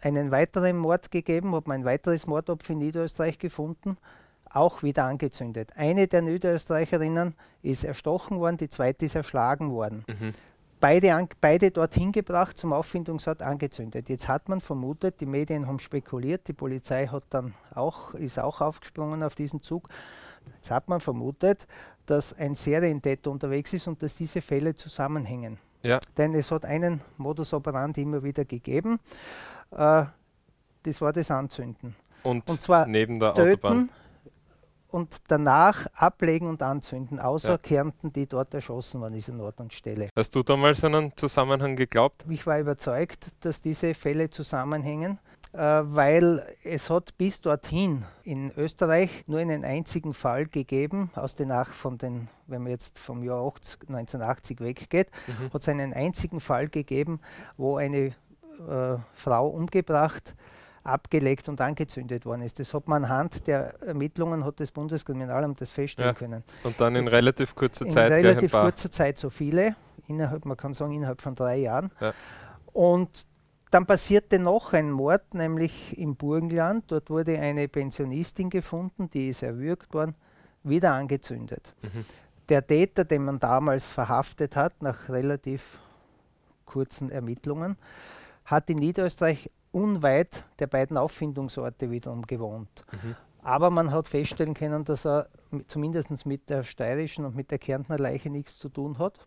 einen 0.01 0.31
weiteren 0.31 0.77
Mord 0.77 1.11
gegeben, 1.11 1.55
hat 1.55 1.67
man 1.67 1.81
ein 1.81 1.85
weiteres 1.85 2.27
Mordopfer 2.27 2.73
in 2.73 2.79
Niederösterreich 2.79 3.39
gefunden, 3.39 3.97
auch 4.49 4.83
wieder 4.83 5.05
angezündet. 5.05 5.71
Eine 5.75 6.07
der 6.07 6.21
Niederösterreicherinnen 6.21 7.35
ist 7.61 7.83
erstochen 7.83 8.39
worden, 8.39 8.57
die 8.57 8.69
zweite 8.69 9.05
ist 9.05 9.15
erschlagen 9.15 9.71
worden. 9.71 10.03
Mhm. 10.07 10.33
Beide, 10.79 11.13
an, 11.13 11.29
beide 11.39 11.69
dorthin 11.69 12.11
gebracht, 12.11 12.57
zum 12.57 12.73
Auffindungsort 12.73 13.43
angezündet. 13.43 14.09
Jetzt 14.09 14.27
hat 14.27 14.49
man 14.49 14.61
vermutet, 14.61 15.21
die 15.21 15.27
Medien 15.27 15.67
haben 15.67 15.79
spekuliert, 15.79 16.47
die 16.47 16.53
Polizei 16.53 17.05
hat 17.05 17.23
dann 17.29 17.53
auch, 17.75 18.15
ist 18.15 18.39
auch 18.39 18.61
aufgesprungen 18.61 19.21
auf 19.21 19.35
diesen 19.35 19.61
Zug. 19.61 19.89
Jetzt 20.55 20.71
hat 20.71 20.89
man 20.89 20.99
vermutet, 20.99 21.67
dass 22.07 22.33
ein 22.33 22.55
Serientäter 22.55 23.29
unterwegs 23.29 23.73
ist 23.73 23.87
und 23.87 24.01
dass 24.01 24.15
diese 24.15 24.41
Fälle 24.41 24.75
zusammenhängen. 24.75 25.59
Ja. 25.83 25.99
Denn 26.17 26.33
es 26.35 26.51
hat 26.51 26.65
einen 26.65 27.01
Modus 27.17 27.53
operandi 27.53 28.01
immer 28.03 28.23
wieder 28.23 28.45
gegeben. 28.45 28.99
Äh, 29.71 30.05
das 30.83 31.01
war 31.01 31.13
das 31.13 31.31
Anzünden. 31.31 31.95
Und, 32.23 32.47
Und 32.49 32.61
zwar 32.61 32.85
neben 32.87 33.19
der 33.19 33.29
Autobahn. 33.31 33.87
töten 33.87 33.89
und 34.89 35.17
danach 35.27 35.87
ablegen 35.93 36.47
und 36.49 36.61
anzünden, 36.61 37.19
außer 37.19 37.51
Ja. 37.51 37.57
Kärnten, 37.57 38.11
die 38.11 38.27
dort 38.27 38.53
erschossen 38.53 38.99
waren, 39.01 39.13
ist 39.13 39.29
an 39.29 39.39
Ort 39.39 39.59
und 39.59 39.73
Stelle. 39.73 40.09
Hast 40.15 40.35
du 40.35 40.43
damals 40.43 40.83
an 40.83 40.93
einen 40.95 41.17
Zusammenhang 41.17 41.75
geglaubt? 41.75 42.25
Ich 42.29 42.45
war 42.45 42.59
überzeugt, 42.59 43.27
dass 43.39 43.61
diese 43.61 43.93
Fälle 43.93 44.29
zusammenhängen, 44.29 45.17
weil 45.53 46.41
es 46.63 46.89
hat 46.89 47.17
bis 47.17 47.41
dorthin 47.41 48.05
in 48.23 48.51
Österreich 48.55 49.23
nur 49.27 49.39
einen 49.39 49.65
einzigen 49.65 50.13
Fall 50.13 50.45
gegeben, 50.45 51.11
aus 51.15 51.35
den 51.35 51.49
Nach 51.49 51.67
von 51.67 51.97
den, 51.97 52.29
wenn 52.47 52.61
man 52.63 52.71
jetzt 52.71 52.97
vom 52.97 53.21
Jahr 53.23 53.45
80, 53.45 53.89
1980 53.89 54.59
weggeht, 54.61 55.09
Mhm. 55.27 55.53
hat 55.53 55.61
es 55.61 55.67
einen 55.69 55.93
einzigen 55.93 56.39
Fall 56.39 56.69
gegeben, 56.69 57.19
wo 57.57 57.75
eine 57.77 57.97
äh, 58.07 58.97
Frau 59.13 59.47
umgebracht, 59.47 60.35
abgelegt 60.83 61.49
und 61.49 61.59
angezündet 61.61 62.25
worden 62.25 62.41
ist. 62.41 62.59
Das 62.59 62.73
hat 62.73 62.87
man 62.87 63.03
anhand 63.03 63.45
der 63.47 63.79
Ermittlungen 63.81 64.45
hat 64.45 64.59
das 64.59 64.71
Bundeskriminalamt 64.71 65.59
das 65.61 65.71
feststellen 65.71 66.09
ja. 66.09 66.13
können. 66.13 66.43
Und 66.63 66.79
dann 66.79 66.95
in 66.95 67.03
Jetzt 67.03 67.13
relativ 67.13 67.55
kurzer 67.55 67.87
Zeit. 67.87 68.11
In 68.11 68.25
relativ 68.25 68.51
kurzer 68.51 68.89
Zeit 68.89 69.17
so 69.17 69.29
viele, 69.29 69.75
innerhalb, 70.07 70.45
man 70.45 70.57
kann 70.57 70.73
sagen 70.73 70.93
innerhalb 70.93 71.21
von 71.21 71.35
drei 71.35 71.57
Jahren. 71.57 71.91
Ja. 71.99 72.13
Und 72.73 73.27
dann 73.71 73.85
passierte 73.85 74.37
noch 74.37 74.73
ein 74.73 74.91
Mord, 74.91 75.33
nämlich 75.33 75.97
im 75.97 76.15
Burgenland. 76.15 76.91
Dort 76.91 77.09
wurde 77.09 77.39
eine 77.39 77.67
Pensionistin 77.67 78.49
gefunden, 78.49 79.09
die 79.09 79.29
ist 79.29 79.43
erwürgt 79.43 79.93
worden, 79.93 80.15
wieder 80.63 80.93
angezündet. 80.93 81.73
Mhm. 81.81 82.05
Der 82.49 82.67
Täter, 82.67 83.05
den 83.05 83.23
man 83.23 83.39
damals 83.39 83.93
verhaftet 83.93 84.57
hat, 84.57 84.83
nach 84.83 85.07
relativ 85.07 85.79
kurzen 86.65 87.09
Ermittlungen, 87.09 87.77
hat 88.45 88.69
in 88.69 88.77
Niederösterreich 88.77 89.49
unweit 89.71 90.43
der 90.59 90.67
beiden 90.67 90.97
Auffindungsorte 90.97 91.89
wiederum 91.91 92.23
gewohnt. 92.23 92.85
Mhm. 92.91 93.15
Aber 93.41 93.69
man 93.69 93.91
hat 93.91 94.07
feststellen 94.07 94.53
können, 94.53 94.83
dass 94.83 95.05
er 95.05 95.29
zumindest 95.67 96.25
mit 96.25 96.49
der 96.49 96.63
steirischen 96.63 97.25
und 97.25 97.35
mit 97.35 97.51
der 97.51 97.57
Kärntner 97.57 97.97
Leiche 97.97 98.29
nichts 98.29 98.59
zu 98.59 98.69
tun 98.69 98.99
hat. 98.99 99.25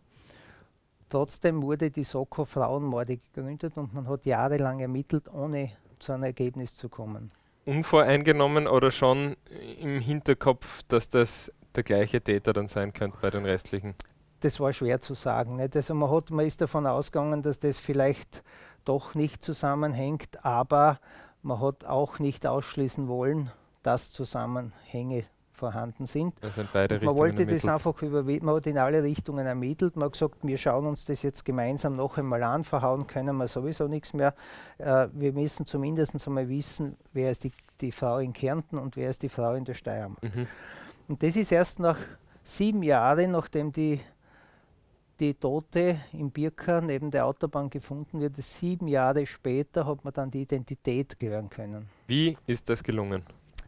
Trotzdem 1.15 1.61
wurde 1.61 1.91
die 1.91 2.03
Soko 2.03 2.43
Frauenmorde 2.43 3.15
gegründet 3.15 3.77
und 3.77 3.93
man 3.93 4.05
hat 4.09 4.25
jahrelang 4.25 4.81
ermittelt, 4.81 5.33
ohne 5.33 5.71
zu 5.97 6.11
einem 6.11 6.23
Ergebnis 6.23 6.75
zu 6.75 6.89
kommen. 6.89 7.31
Unvoreingenommen 7.63 8.67
oder 8.67 8.91
schon 8.91 9.37
im 9.79 10.01
Hinterkopf, 10.01 10.83
dass 10.89 11.07
das 11.07 11.53
der 11.73 11.83
gleiche 11.83 12.19
Täter 12.19 12.51
dann 12.51 12.67
sein 12.67 12.91
könnte 12.91 13.17
bei 13.21 13.29
den 13.29 13.45
restlichen? 13.45 13.95
Das 14.41 14.59
war 14.59 14.73
schwer 14.73 14.99
zu 14.99 15.13
sagen. 15.13 15.55
Nicht? 15.55 15.77
Also 15.77 15.93
man, 15.93 16.11
hat, 16.11 16.31
man 16.31 16.45
ist 16.45 16.59
davon 16.59 16.85
ausgegangen, 16.85 17.43
dass 17.43 17.61
das 17.61 17.79
vielleicht 17.79 18.43
doch 18.83 19.15
nicht 19.15 19.41
zusammenhängt, 19.41 20.43
aber 20.43 20.99
man 21.43 21.61
hat 21.61 21.85
auch 21.85 22.19
nicht 22.19 22.45
ausschließen 22.45 23.07
wollen, 23.07 23.51
dass 23.83 24.11
Zusammenhänge 24.11 25.23
vorhanden 25.55 26.05
sind. 26.05 26.33
Also 26.41 26.61
in 26.61 26.67
beide 26.71 26.99
man 26.99 27.17
wollte 27.17 27.41
ermittelt. 27.41 27.63
das 27.63 27.69
einfach 27.69 28.01
über, 28.01 28.23
man 28.23 28.55
hat 28.55 28.67
in 28.67 28.77
alle 28.77 29.01
Richtungen 29.01 29.45
ermittelt. 29.45 29.95
Man 29.95 30.05
hat 30.05 30.13
gesagt, 30.13 30.35
wir 30.43 30.57
schauen 30.57 30.85
uns 30.85 31.05
das 31.05 31.23
jetzt 31.23 31.45
gemeinsam 31.45 31.95
noch 31.95 32.17
einmal 32.17 32.43
an, 32.43 32.63
verhauen 32.63 33.07
können 33.07 33.35
wir 33.37 33.47
sowieso 33.47 33.87
nichts 33.87 34.13
mehr. 34.13 34.33
Äh, 34.77 35.07
wir 35.13 35.33
müssen 35.33 35.65
zumindest 35.65 36.25
einmal 36.27 36.47
wissen, 36.49 36.97
wer 37.13 37.31
ist 37.31 37.43
die, 37.43 37.51
die 37.81 37.91
Frau 37.91 38.19
in 38.19 38.33
Kärnten 38.33 38.77
und 38.77 38.95
wer 38.95 39.09
ist 39.09 39.23
die 39.23 39.29
Frau 39.29 39.53
in 39.53 39.65
der 39.65 39.73
Steiermark. 39.73 40.21
Mhm. 40.23 40.47
Und 41.07 41.23
das 41.23 41.35
ist 41.35 41.51
erst 41.51 41.79
nach 41.79 41.97
sieben 42.43 42.83
Jahren, 42.83 43.31
nachdem 43.31 43.71
die 43.71 43.99
die 45.19 45.33
Tote 45.33 45.99
im 46.13 46.31
Birka 46.31 46.81
neben 46.81 47.11
der 47.11 47.25
Autobahn 47.25 47.69
gefunden 47.69 48.19
wird. 48.19 48.35
Sieben 48.37 48.87
Jahre 48.87 49.25
später 49.25 49.85
hat 49.85 50.03
man 50.03 50.13
dann 50.13 50.31
die 50.31 50.41
Identität 50.41 51.17
klären 51.19 51.49
können. 51.49 51.87
Wie 52.07 52.37
ist 52.47 52.69
das 52.69 52.83
gelungen? 52.83 53.23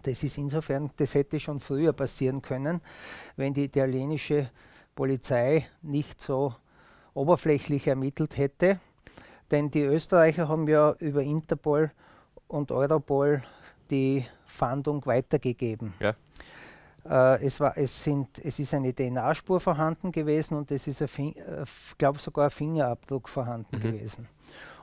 Das 0.08 0.24
ist 0.24 0.38
insofern, 0.38 0.90
das 0.96 1.14
hätte 1.16 1.38
schon 1.40 1.60
früher 1.60 1.92
passieren 1.92 2.42
können, 2.42 2.82
wenn 3.36 3.54
die 3.54 3.66
italienische 3.66 4.50
Polizei 4.96 5.68
nicht 5.82 6.22
so 6.22 6.56
oberflächlich 7.14 7.88
ermittelt 7.88 8.38
hätte. 8.38 8.80
Denn 9.52 9.70
die 9.70 9.82
Österreicher 9.82 10.48
haben 10.48 10.68
ja 10.68 10.94
über 11.00 11.22
Interpol 11.22 11.92
und 12.48 12.72
Europol 12.72 13.44
die 13.90 14.26
Fahndung 14.46 15.06
weitergegeben. 15.06 15.94
Ja. 16.00 16.16
Äh, 17.10 17.46
es, 17.46 17.60
war, 17.60 17.78
es, 17.78 18.04
sind, 18.04 18.40
es 18.40 18.60
ist 18.60 18.74
eine 18.74 18.94
DNA-Spur 18.94 19.60
vorhanden 19.60 20.12
gewesen 20.12 20.58
und 20.58 20.72
es 20.72 20.88
ist, 20.88 21.02
ich 21.02 21.20
äh, 21.20 21.66
glaube 21.98 22.20
sogar 22.20 22.46
ein 22.46 22.52
Fingerabdruck 22.52 23.28
vorhanden 23.28 23.78
mhm. 23.78 23.82
gewesen. 23.82 24.28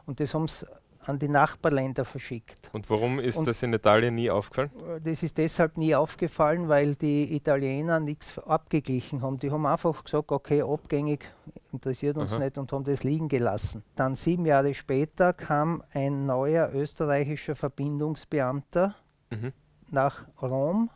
Und 0.07 0.21
das 0.21 0.35
haben 0.35 0.49
sie 0.49 0.67
an 1.07 1.19
die 1.19 1.29
Nachbarländer 1.29 2.05
verschickt. 2.05 2.71
Und 2.73 2.89
warum 2.91 3.19
ist 3.19 3.37
und 3.37 3.47
das 3.47 3.63
in 3.63 3.73
Italien 3.73 4.15
nie 4.15 4.31
aufgefallen? 4.31 4.71
Äh, 4.97 5.01
das 5.01 5.23
ist 5.23 5.39
deshalb 5.39 5.77
nie 5.77 5.95
aufgefallen, 5.95 6.69
weil 6.69 6.95
die 6.95 7.35
Italiener 7.35 8.01
nichts 8.01 8.39
abgeglichen 8.39 9.23
haben. 9.23 9.39
Die 9.39 9.51
haben 9.51 9.67
einfach 9.67 10.05
gesagt, 10.05 10.33
okay, 10.33 10.63
abgängig, 10.63 11.25
interessiert 11.73 12.17
uns 12.17 12.33
Aha. 12.33 12.45
nicht 12.45 12.59
und 12.59 12.73
haben 12.73 12.85
das 12.85 13.05
liegen 13.05 13.29
gelassen. 13.29 13.83
Dann 13.97 14.17
sieben 14.17 14.47
Jahre 14.47 14.75
später 14.75 15.33
kam 15.33 15.83
ein 15.93 16.27
neuer 16.27 16.71
österreichischer 16.73 17.57
Verbindungsbeamter 17.57 18.95
mhm. 19.31 19.53
nach 19.91 20.27
Rom 20.41 20.91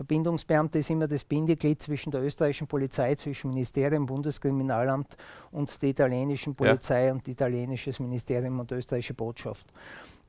Verbindungsbeamter 0.00 0.78
ist 0.78 0.88
immer 0.88 1.06
das 1.06 1.24
Bindeglied 1.24 1.82
zwischen 1.82 2.10
der 2.10 2.22
österreichischen 2.22 2.66
Polizei, 2.66 3.16
zwischen 3.16 3.50
Ministerium, 3.50 4.06
Bundeskriminalamt 4.06 5.14
und 5.52 5.82
der 5.82 5.90
italienischen 5.90 6.54
Polizei 6.54 7.08
ja. 7.08 7.12
und 7.12 7.28
italienisches 7.28 8.00
Ministerium 8.00 8.58
und 8.60 8.72
österreichische 8.72 9.12
Botschaft. 9.12 9.66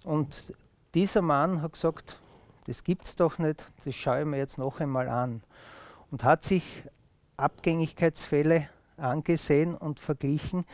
Und 0.03 0.53
dieser 0.93 1.21
Mann 1.21 1.61
hat 1.61 1.71
gesagt, 1.71 2.19
das 2.67 2.83
gibt 2.83 3.05
es 3.05 3.15
doch 3.15 3.37
nicht, 3.37 3.71
das 3.85 3.95
schaue 3.95 4.19
ich 4.19 4.25
mir 4.25 4.39
jetzt 4.39 4.57
noch 4.57 4.81
einmal 4.81 5.07
an. 5.07 5.41
Und 6.11 6.25
hat 6.25 6.43
sich 6.43 6.83
Abgängigkeitsfälle 7.37 8.67
angesehen 8.97 9.75
und 9.75 10.01
verglichen, 10.01 10.65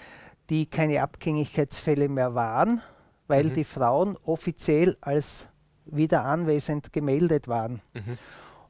die 0.49 0.65
keine 0.65 1.03
Abgängigkeitsfälle 1.03 2.09
mehr 2.09 2.33
waren, 2.33 2.81
weil 3.27 3.43
mhm. 3.43 3.53
die 3.53 3.63
Frauen 3.63 4.17
offiziell 4.25 4.97
als 5.01 5.47
wieder 5.85 6.25
anwesend 6.25 6.91
gemeldet 6.91 7.47
waren. 7.47 7.79
Mhm. 7.93 8.17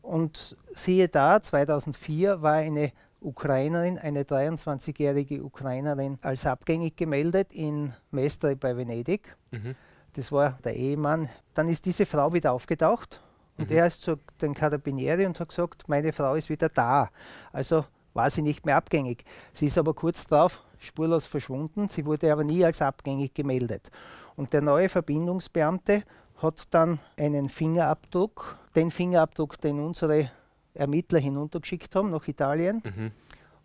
Und 0.08 0.56
siehe 0.72 1.10
da, 1.10 1.42
2004 1.42 2.42
war 2.42 2.54
eine 2.54 2.94
Ukrainerin, 3.20 3.98
eine 3.98 4.24
23-jährige 4.24 5.44
Ukrainerin, 5.44 6.18
als 6.22 6.46
abgängig 6.46 6.96
gemeldet 6.96 7.54
in 7.54 7.94
Mestre 8.12 8.56
bei 8.56 8.78
Venedig. 8.78 9.36
Mhm. 9.52 9.76
Das 10.14 10.32
war 10.32 10.60
der 10.64 10.78
Ehemann. 10.78 11.28
Dann 11.54 11.68
ist 11.68 11.86
diese 11.86 12.06
Frau 12.06 12.32
wieder 12.32 12.54
aufgetaucht 12.54 13.22
und 13.58 13.70
mhm. 13.70 13.76
er 13.76 13.88
ist 13.88 14.02
zu 14.02 14.18
den 14.42 14.54
Carabinieri 14.54 15.26
und 15.26 15.42
hat 15.42 15.50
gesagt, 15.50 15.90
meine 15.90 16.14
Frau 16.14 16.36
ist 16.36 16.50
wieder 16.50 16.70
da. 16.70 17.10
Also 17.52 17.84
war 18.14 18.30
sie 18.30 18.44
nicht 18.44 18.66
mehr 18.66 18.78
abgängig. 18.78 19.26
Sie 19.52 19.68
ist 19.68 19.78
aber 19.78 19.94
kurz 19.94 20.26
darauf 20.26 20.64
spurlos 20.80 21.26
verschwunden. 21.26 21.90
Sie 21.90 22.06
wurde 22.06 22.32
aber 22.32 22.46
nie 22.46 22.64
als 22.64 22.82
abgängig 22.82 23.34
gemeldet. 23.34 23.92
Und 24.38 24.54
der 24.54 24.62
neue 24.62 24.88
Verbindungsbeamte 24.88 26.04
hat 26.38 26.68
dann 26.72 27.00
einen 27.18 27.50
Fingerabdruck, 27.50 28.58
den 28.76 28.92
Fingerabdruck, 28.92 29.60
den 29.60 29.80
unsere 29.80 30.32
Ermittler 30.74 31.20
hinuntergeschickt 31.20 31.96
haben 31.96 32.12
nach 32.12 32.28
Italien 32.28 32.84
mhm. 32.86 33.12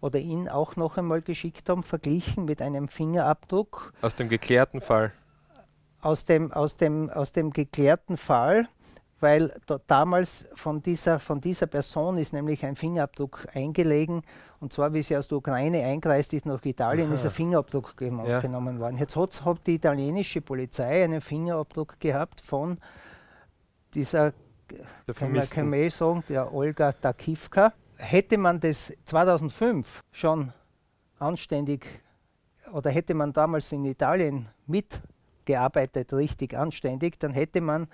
oder 0.01 0.19
ihn 0.19 0.49
auch 0.49 0.77
noch 0.77 0.97
einmal 0.97 1.23
geschickt 1.23 1.69
haben, 1.69 1.83
verglichen 1.83 2.45
mit 2.45 2.63
einem 2.63 2.89
Fingerabdruck. 2.89 3.93
Aus 4.01 4.15
dem 4.15 4.29
geklärten 4.29 4.81
Fall. 4.81 5.13
Aus 6.01 6.25
dem, 6.25 6.51
aus 6.51 6.77
dem, 6.77 7.11
aus 7.11 7.33
dem 7.33 7.53
geklärten 7.53 8.17
Fall 8.17 8.69
weil 9.23 9.55
damals 9.87 10.51
von 10.55 10.83
dieser, 10.83 11.21
von 11.21 11.41
dieser 11.41 11.67
Person 11.67 12.19
ist 12.19 12.33
nämlich 12.33 12.65
ein 12.67 12.75
Fingerabdruck 12.75 13.47
eingelegen 13.55 14.23
und 14.61 14.73
zwar 14.73 14.93
wie 14.93 15.03
sie 15.03 15.17
aus 15.17 15.29
der 15.29 15.39
Ukraine 15.39 15.85
eingereist 15.85 16.33
ist 16.35 16.45
nach 16.45 16.65
Italien, 16.65 17.09
Aha. 17.09 17.15
ist 17.15 17.25
ein 17.25 17.31
Fingerabdruck 17.31 17.95
ja. 18.01 18.41
genommen 18.41 18.81
worden. 18.81 18.99
Jetzt 18.99 19.17
hat, 19.17 19.45
hat 19.45 19.67
die 19.67 19.77
italienische 19.77 20.41
Polizei 20.41 21.05
einen 21.05 21.21
Fingerabdruck 21.21 22.01
gehabt 22.01 22.41
von 22.41 22.79
dieser, 23.95 24.33
der 25.07 25.15
kann 25.15 25.33
man, 25.33 25.49
kann 25.49 25.71
man 25.71 25.91
sagen, 25.91 26.25
der 26.29 26.53
Olga 26.53 26.93
Takivka. 26.93 27.73
Hätte 27.97 28.37
man 28.39 28.59
das 28.59 28.93
2005 29.05 30.01
schon 30.11 30.53
anständig 31.21 31.87
oder 32.73 32.91
hätte 32.91 33.15
man 33.15 33.33
damals 33.33 33.71
in 33.71 33.85
Italien 33.85 34.49
mitgearbeitet, 34.67 36.13
richtig 36.13 36.57
anständig, 36.57 37.21
dann 37.21 37.33
hätte 37.33 37.61
man 37.61 37.87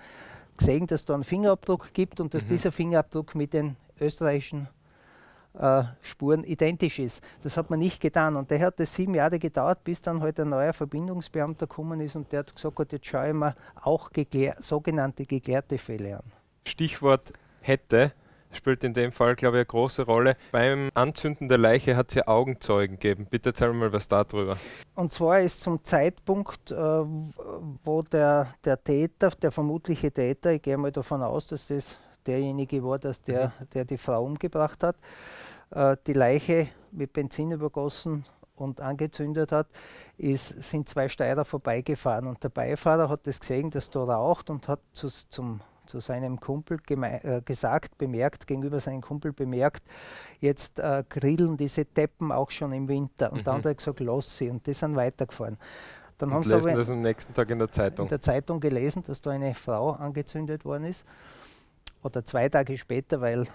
gesehen, 0.59 0.85
dass 0.87 1.05
da 1.05 1.15
einen 1.15 1.23
Fingerabdruck 1.23 1.93
gibt 1.93 2.19
und 2.19 2.33
dass 2.33 2.45
mhm. 2.45 2.49
dieser 2.49 2.71
Fingerabdruck 2.71 3.33
mit 3.33 3.53
den 3.53 3.75
österreichischen 3.99 4.67
äh, 5.57 5.83
Spuren 6.01 6.43
identisch 6.43 6.99
ist. 6.99 7.23
Das 7.43 7.57
hat 7.57 7.69
man 7.69 7.79
nicht 7.79 7.99
getan 8.01 8.35
und 8.35 8.51
der 8.51 8.59
hat 8.59 8.79
es 8.79 8.93
sieben 8.93 9.15
Jahre 9.15 9.39
gedauert, 9.39 9.83
bis 9.83 10.01
dann 10.01 10.21
halt 10.21 10.39
ein 10.39 10.49
neuer 10.49 10.73
Verbindungsbeamter 10.73 11.67
gekommen 11.67 11.99
ist 12.01 12.15
und 12.15 12.31
der 12.31 12.39
hat 12.39 12.55
gesagt, 12.55 12.93
jetzt 12.93 13.07
schaue 13.07 13.29
ich 13.29 13.33
mir 13.33 13.55
auch 13.81 14.11
geklär, 14.11 14.55
sogenannte 14.59 15.25
geklärte 15.25 15.77
Fälle 15.77 16.17
an. 16.17 16.31
Stichwort 16.65 17.33
hätte 17.61 18.13
spielt 18.51 18.83
in 18.83 18.93
dem 18.93 19.11
Fall, 19.11 19.35
glaube 19.35 19.57
ich, 19.57 19.59
eine 19.59 19.65
große 19.65 20.03
Rolle. 20.03 20.35
Beim 20.51 20.89
Anzünden 20.93 21.49
der 21.49 21.57
Leiche 21.57 21.95
hat 21.95 22.09
es 22.09 22.15
ja 22.15 22.27
Augenzeugen 22.27 22.97
gegeben. 22.97 23.27
Bitte 23.29 23.49
erzähl 23.49 23.73
mal 23.73 23.91
was 23.93 24.07
darüber. 24.07 24.57
Und 24.95 25.13
zwar 25.13 25.39
ist 25.41 25.61
zum 25.61 25.83
Zeitpunkt, 25.83 26.71
äh, 26.71 26.75
wo 26.75 28.01
der, 28.01 28.53
der 28.63 28.83
Täter, 28.83 29.29
der 29.29 29.51
vermutliche 29.51 30.11
Täter, 30.11 30.53
ich 30.53 30.61
gehe 30.61 30.77
mal 30.77 30.91
davon 30.91 31.21
aus, 31.21 31.47
dass 31.47 31.67
das 31.67 31.97
derjenige 32.25 32.83
war, 32.83 32.99
dass 32.99 33.21
der, 33.21 33.47
mhm. 33.47 33.69
der 33.73 33.85
die 33.85 33.97
Frau 33.97 34.23
umgebracht 34.23 34.83
hat, 34.83 34.95
äh, 35.71 35.95
die 36.05 36.13
Leiche 36.13 36.67
mit 36.91 37.13
Benzin 37.13 37.51
übergossen 37.51 38.25
und 38.55 38.81
angezündet 38.81 39.51
hat, 39.51 39.67
ist, 40.17 40.63
sind 40.63 40.89
zwei 40.89 41.07
Steirer 41.07 41.45
vorbeigefahren 41.45 42.27
und 42.27 42.43
der 42.43 42.49
Beifahrer 42.49 43.09
hat 43.09 43.25
das 43.25 43.39
gesehen, 43.39 43.69
dass 43.71 43.89
da 43.89 44.03
raucht 44.03 44.49
und 44.49 44.67
hat 44.67 44.81
zu, 44.91 45.07
zum 45.07 45.61
zu 45.89 45.99
seinem 45.99 46.39
Kumpel 46.39 46.79
äh, 46.87 47.41
gesagt, 47.41 47.97
bemerkt, 47.97 48.47
gegenüber 48.47 48.79
seinem 48.79 49.01
Kumpel 49.01 49.33
bemerkt, 49.33 49.83
jetzt 50.39 50.79
äh, 50.79 51.03
grillen 51.09 51.57
diese 51.57 51.83
Deppen 51.85 52.31
auch 52.31 52.51
schon 52.51 52.71
im 52.73 52.87
Winter. 52.87 53.31
Und 53.33 53.45
mhm. 53.45 53.51
andere 53.51 53.71
hat 53.71 53.77
gesagt, 53.79 53.99
lass 53.99 54.37
sie. 54.37 54.49
Und 54.49 54.65
die 54.67 54.73
sind 54.73 54.95
weitergefahren. 54.95 55.57
Dann 56.19 56.29
Und 56.29 56.35
haben 56.35 56.43
sie 56.43 56.53
lesen 56.55 56.75
das 56.75 56.89
am 56.89 57.01
nächsten 57.01 57.33
Tag 57.33 57.49
in 57.49 57.59
der 57.59 57.67
in 57.67 57.73
Zeitung. 57.73 58.07
der 58.07 58.21
Zeitung 58.21 58.59
gelesen, 58.59 59.03
dass 59.05 59.21
da 59.21 59.31
eine 59.31 59.55
Frau 59.55 59.91
angezündet 59.91 60.63
worden 60.63 60.83
ist. 60.85 61.05
Oder 62.03 62.23
zwei 62.23 62.47
Tage 62.49 62.77
später, 62.77 63.19
weil 63.19 63.47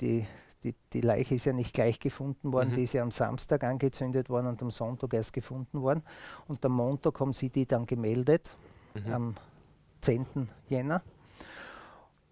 die, 0.00 0.26
die, 0.62 0.74
die 0.92 1.00
Leiche 1.00 1.36
ist 1.36 1.46
ja 1.46 1.52
nicht 1.52 1.72
gleich 1.72 1.98
gefunden 1.98 2.52
worden, 2.52 2.70
Mhm. 2.70 2.74
die 2.76 2.82
ist 2.84 2.92
ja 2.92 3.02
am 3.02 3.10
Samstag 3.10 3.64
angezündet 3.64 4.28
worden 4.28 4.48
und 4.48 4.62
am 4.62 4.70
Sonntag 4.70 5.14
erst 5.14 5.32
gefunden 5.32 5.80
worden. 5.80 6.02
Und 6.46 6.64
am 6.64 6.72
Montag 6.72 7.18
haben 7.20 7.32
sie 7.32 7.48
die 7.48 7.64
dann 7.66 7.86
gemeldet, 7.86 8.50
Mhm. 8.94 9.12
am 9.12 9.34
10. 10.02 10.26
Jänner. 10.68 11.02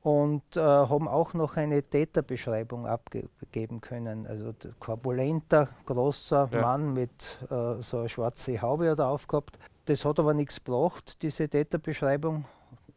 Und 0.02 0.57
äh, 0.57 0.61
haben 0.61 1.09
auch 1.09 1.35
noch 1.35 1.57
eine 1.57 1.83
Täterbeschreibung 1.83 2.87
abgeben 2.87 3.81
können. 3.81 4.26
Also 4.26 4.55
korpulenter, 4.78 5.69
großer 5.87 6.49
Ja. 6.52 6.61
Mann 6.61 6.95
mit 6.95 7.38
äh, 7.50 7.83
so 7.83 7.99
einer 7.99 8.09
schwarzen 8.09 8.62
Haube 8.62 8.90
hat 8.90 9.00
er 9.00 9.09
aufgehabt. 9.09 9.59
Das 9.87 10.05
hat 10.05 10.19
aber 10.19 10.35
nichts 10.35 10.62
gebracht, 10.62 11.21
diese 11.23 11.49
Täterbeschreibung. 11.49 12.45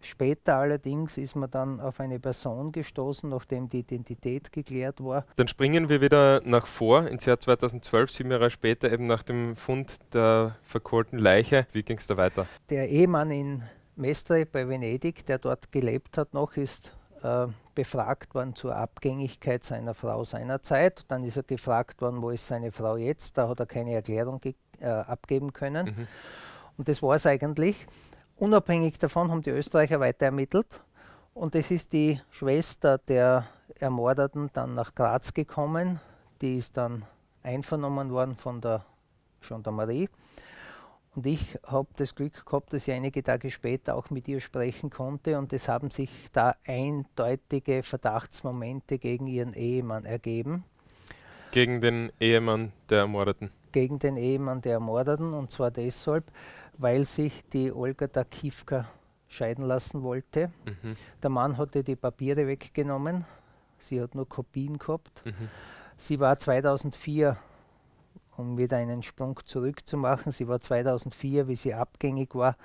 Später 0.04 0.56
allerdings 0.58 1.18
ist 1.18 1.36
man 1.36 1.50
dann 1.52 1.80
auf 1.80 2.00
eine 2.00 2.20
Person 2.20 2.72
gestoßen, 2.72 3.30
nachdem 3.30 3.70
die 3.70 3.80
Identität 3.80 4.52
geklärt 4.52 5.04
war. 5.04 5.26
Dann 5.36 5.48
springen 5.48 5.90
wir 5.90 6.02
wieder 6.02 6.42
nach 6.44 6.66
vor 6.66 7.08
ins 7.08 7.26
Jahr 7.26 7.40
2012, 7.40 8.12
sieben 8.12 8.32
Jahre 8.32 8.50
später, 8.50 8.92
eben 8.92 9.06
nach 9.06 9.22
dem 9.22 9.56
Fund 9.56 9.98
der 10.14 10.56
verkohlten 10.64 11.20
Leiche. 11.20 11.68
Wie 11.72 11.84
ging 11.84 11.98
es 11.98 12.08
da 12.08 12.18
weiter? 12.18 12.48
Der 12.72 12.90
Ehemann 12.90 13.30
in 13.30 13.64
Mestre 14.02 14.48
bei 14.48 14.68
Venedig, 14.68 15.26
der 15.28 15.38
dort 15.38 15.72
gelebt 15.72 16.18
hat 16.18 16.34
noch, 16.34 16.58
ist 16.58 16.98
äh, 17.22 17.46
befragt 17.76 18.34
worden 18.34 18.56
zur 18.56 18.76
Abgängigkeit 18.76 19.64
seiner 19.64 19.94
Frau 19.94 20.24
seinerzeit. 20.24 21.06
Dann 21.08 21.24
ist 21.24 21.38
er 21.38 21.44
gefragt 21.44 22.02
worden, 22.02 22.22
wo 22.24 22.32
ist 22.32 22.48
seine 22.48 22.72
Frau 22.72 22.98
jetzt? 22.98 23.38
Da 23.38 23.48
hat 23.48 23.60
er 23.60 23.68
keine 23.68 23.94
Erklärung 23.94 24.42
äh, 24.80 24.88
abgeben 24.88 25.54
können. 25.54 25.86
Mhm. 25.86 26.08
Und 26.78 26.88
das 26.88 27.04
war 27.04 27.16
es 27.16 27.28
eigentlich. 27.28 27.86
Unabhängig 28.38 28.98
davon 28.98 29.30
haben 29.30 29.44
die 29.44 29.52
Österreicher 29.52 30.00
weiter 30.00 30.26
ermittelt. 30.26 30.82
Und 31.36 31.54
es 31.54 31.70
ist 31.70 31.94
die 31.94 32.20
Schwester 32.32 32.98
der 32.98 33.46
Ermordeten 33.80 34.50
dann 34.54 34.74
nach 34.74 34.96
Graz 34.96 35.32
gekommen. 35.32 36.00
Die 36.42 36.58
ist 36.58 36.76
dann 36.76 37.06
einvernommen 37.44 38.10
worden 38.10 38.36
von 38.36 38.62
der 38.62 38.84
Gendarmerie. 39.48 40.10
Und 41.14 41.26
ich 41.26 41.58
habe 41.66 41.90
das 41.98 42.16
Glück 42.16 42.46
gehabt, 42.46 42.72
dass 42.72 42.88
ich 42.88 42.94
einige 42.94 43.22
Tage 43.22 43.52
später 43.52 43.96
auch 43.96 44.10
mit 44.10 44.28
ihr 44.28 44.40
sprechen 44.40 44.90
konnte. 44.90 45.38
Und 45.38 45.52
es 45.52 45.68
haben 45.68 45.92
sich 45.92 46.10
da 46.32 46.56
eindeutige 46.66 47.84
Verdachtsmomente 47.84 48.98
gegen 48.98 49.28
ihren 49.28 49.54
Ehemann 49.54 50.06
ergeben. 50.06 50.64
Gegen 51.52 51.82
den 51.82 52.14
Ehemann 52.20 52.72
der 52.90 53.00
Ermordeten. 53.00 53.52
Gegen 53.74 54.00
den 54.00 54.16
Ehemann 54.16 54.62
der 54.62 54.74
Ermordeten. 54.74 55.34
Und 55.34 55.52
zwar 55.52 55.70
deshalb, 55.70 56.32
weil 56.78 57.06
sich 57.06 57.44
die 57.52 57.74
Olga 57.74 58.08
Dakivka 58.08 58.88
scheiden 59.28 59.66
lassen 59.66 60.04
wollte. 60.04 60.50
Mhm. 60.66 60.96
Der 61.22 61.30
Mann 61.30 61.58
hatte 61.58 61.84
die 61.84 61.98
Papiere 61.98 62.48
weggenommen. 62.48 63.26
Sie 63.80 64.02
hat 64.02 64.16
nur 64.16 64.30
Kopien 64.30 64.78
gehabt. 64.78 65.26
Mhm. 65.26 65.50
Sie 65.98 66.20
war 66.20 66.40
2004, 66.40 67.38
um 68.42 68.58
wieder 68.58 68.78
einen 68.78 69.04
Sprung 69.04 69.40
zurückzumachen, 69.46 70.32
sie 70.32 70.48
war 70.48 70.60
2004, 70.60 71.48
wie 71.48 71.56
sie 71.56 71.74
abgängig 71.74 72.36
war, 72.36 72.58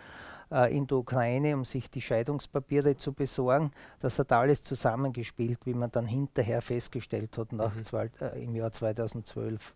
äh, 0.50 0.76
in 0.76 0.86
der 0.86 0.98
Ukraine, 0.98 1.54
um 1.54 1.64
sich 1.64 1.90
die 1.90 2.00
Scheidungspapiere 2.02 2.96
zu 2.96 3.12
besorgen. 3.12 3.70
Das 4.00 4.18
hat 4.18 4.32
alles 4.32 4.62
zusammengespielt, 4.62 5.58
wie 5.64 5.74
man 5.74 5.90
dann 5.90 6.06
hinterher 6.06 6.62
festgestellt 6.62 7.36
hat, 7.38 7.52
nach 7.52 7.74
Mhm. 7.74 7.84
zwei, 7.84 8.10
äh, 8.20 8.42
im 8.42 8.54
Jahr 8.54 8.72
2012. 8.72 9.74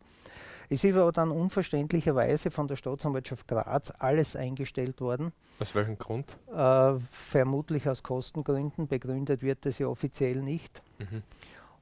Es 0.73 0.85
ist 0.85 0.95
aber 0.97 1.11
dann 1.11 1.33
unverständlicherweise 1.33 2.53
von 2.53 2.69
der 2.69 2.77
Staatsanwaltschaft 2.77 3.49
Graz 3.49 3.93
alles 3.99 4.37
eingestellt 4.37 5.01
worden. 5.01 5.33
Aus 5.59 5.75
welchem 5.75 5.99
Grund? 5.99 6.37
Äh, 6.55 6.93
vermutlich 7.11 7.89
aus 7.89 8.05
Kostengründen, 8.05 8.87
begründet 8.87 9.43
wird 9.43 9.67
das 9.67 9.81
ja 9.81 9.89
offiziell 9.89 10.41
nicht. 10.43 10.81
Mhm. 11.01 11.23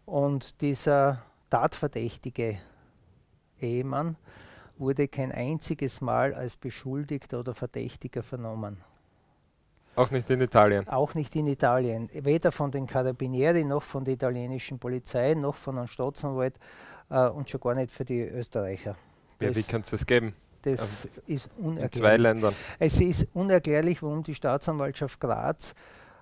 Und 0.06 0.62
dieser 0.62 1.22
tatverdächtige 1.50 2.58
Ehemann 3.60 4.16
wurde 4.78 5.08
kein 5.08 5.32
einziges 5.32 6.00
Mal 6.00 6.34
als 6.34 6.56
Beschuldigter 6.56 7.40
oder 7.40 7.54
Verdächtiger 7.54 8.22
vernommen. 8.22 8.78
Auch 9.96 10.10
nicht 10.12 10.30
in 10.30 10.40
Italien. 10.40 10.86
Auch 10.88 11.14
nicht 11.14 11.34
in 11.34 11.48
Italien. 11.48 12.08
Weder 12.12 12.52
von 12.52 12.70
den 12.70 12.86
Carabinieri 12.86 13.64
noch 13.64 13.82
von 13.82 14.04
der 14.04 14.14
italienischen 14.14 14.78
Polizei 14.78 15.34
noch 15.34 15.56
von 15.56 15.76
einem 15.76 15.88
Staatsanwalt 15.88 16.54
äh, 17.10 17.26
und 17.28 17.50
schon 17.50 17.60
gar 17.60 17.74
nicht 17.74 17.90
für 17.90 18.04
die 18.04 18.20
Österreicher. 18.20 18.94
Ja, 19.40 19.54
wie 19.54 19.62
kann 19.64 19.80
es 19.80 19.90
das 19.90 20.06
geben? 20.06 20.34
das 20.62 21.08
ist 21.26 21.46
In 21.46 21.58
zwei 21.58 21.66
unerklärlich. 21.68 22.22
Ländern. 22.22 22.54
Es 22.78 23.00
ist 23.00 23.28
unerklärlich, 23.34 24.02
warum 24.02 24.22
die 24.22 24.34
Staatsanwaltschaft 24.34 25.20
Graz 25.20 25.74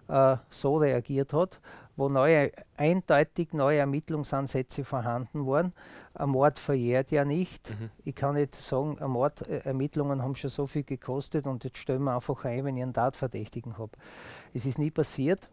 äh, 0.09 0.37
so 0.51 0.77
reagiert 0.77 1.33
hat, 1.33 1.61
wo 1.97 2.09
neue, 2.09 2.53
eindeutig 2.77 3.53
neue 3.53 3.79
Ermittlungsansätze 3.79 4.85
vorhanden 4.85 5.47
waren. 5.47 5.73
Ein 6.15 6.31
Mord 6.31 6.59
verjährt 6.59 7.11
ja 7.11 7.25
nicht. 7.25 7.71
Mhm. 7.71 7.91
Ich 8.05 8.15
kann 8.15 8.35
nicht 8.35 8.55
sagen, 8.55 8.99
ein 8.99 9.11
Mordermittlungen 9.11 10.23
haben 10.23 10.37
schon 10.37 10.51
so 10.51 10.67
viel 10.67 10.85
gekostet 10.85 11.47
und 11.47 11.65
jetzt 11.65 11.79
stellen 11.79 12.03
wir 12.05 12.15
einfach 12.15 12.45
ein, 12.45 12.65
wenn 12.65 12.77
ich 12.77 12.83
einen 12.83 12.95
Tatverdächtigen 12.95 13.79
habe. 13.79 13.93
Es 14.55 14.67
ist 14.67 14.79
nie 14.79 14.91
passiert. 14.91 15.49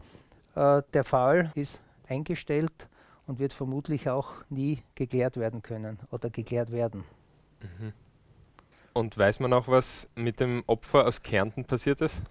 Äh, 0.55 0.83
der 0.93 1.03
Fall 1.03 1.51
ist 1.55 1.81
eingestellt 2.07 2.87
und 3.25 3.39
wird 3.39 3.53
vermutlich 3.53 4.09
auch 4.09 4.33
nie 4.49 4.83
geklärt 4.95 5.37
werden 5.37 5.61
können 5.61 5.99
oder 6.11 6.29
geklärt 6.29 6.71
werden. 6.71 7.03
Und 8.93 9.17
weiß 9.17 9.39
man 9.39 9.53
auch, 9.53 9.67
was 9.67 10.07
mit 10.15 10.39
dem 10.39 10.63
Opfer 10.67 11.07
aus 11.07 11.23
Kärnten 11.23 11.65
passiert 11.65 11.99
ist? 12.01 12.21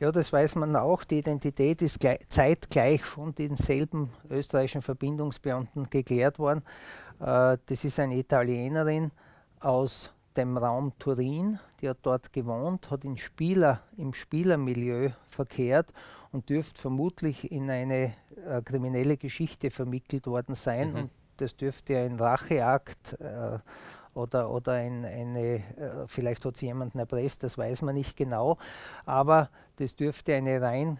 Ja, 0.00 0.10
das 0.10 0.32
weiß 0.32 0.56
man 0.56 0.74
auch. 0.74 1.04
Die 1.04 1.18
Identität 1.18 1.80
ist 1.80 2.00
glei- 2.00 2.18
zeitgleich 2.28 3.04
von 3.04 3.34
denselben 3.34 4.10
österreichischen 4.28 4.82
Verbindungsbeamten 4.82 5.88
geklärt 5.88 6.40
worden. 6.40 6.64
Äh, 7.20 7.58
das 7.66 7.84
ist 7.84 8.00
eine 8.00 8.16
Italienerin 8.16 9.12
aus 9.60 10.12
dem 10.36 10.56
Raum 10.56 10.92
Turin, 10.98 11.58
die 11.80 11.88
hat 11.88 11.98
dort 12.02 12.32
gewohnt, 12.32 12.90
hat 12.90 13.04
in 13.04 13.16
Spieler, 13.16 13.80
im 13.96 14.12
Spielermilieu 14.12 15.10
verkehrt 15.30 15.92
und 16.30 16.48
dürfte 16.48 16.80
vermutlich 16.80 17.50
in 17.50 17.70
eine 17.70 18.14
äh, 18.46 18.62
kriminelle 18.64 19.16
Geschichte 19.16 19.70
vermittelt 19.70 20.26
worden 20.26 20.54
sein. 20.54 20.90
Mhm. 20.92 20.96
Und 20.96 21.10
das 21.38 21.56
dürfte 21.56 21.96
ein 21.96 22.16
Racheakt 22.16 23.20
äh, 23.20 23.58
oder, 24.18 24.50
oder 24.50 24.72
ein, 24.72 25.04
eine, 25.04 25.56
äh, 25.56 25.62
vielleicht 26.06 26.44
hat 26.44 26.56
sie 26.56 26.66
jemanden 26.66 26.98
erpresst, 26.98 27.42
das 27.42 27.56
weiß 27.56 27.82
man 27.82 27.94
nicht 27.94 28.16
genau, 28.16 28.58
aber 29.06 29.48
das 29.76 29.94
dürfte 29.96 30.34
eine 30.34 30.60
rein, 30.60 30.98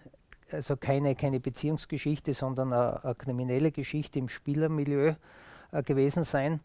also 0.53 0.77
keine, 0.77 1.15
keine 1.15 1.41
Beziehungsgeschichte, 1.41 2.33
sondern 2.33 2.73
eine, 2.73 3.05
eine 3.05 3.15
kriminelle 3.15 3.73
Geschichte 3.73 4.19
im 4.19 4.29
Spielermilieu 4.29 5.15
äh, 5.73 5.83
gewesen 5.83 6.25
sein. 6.25 6.61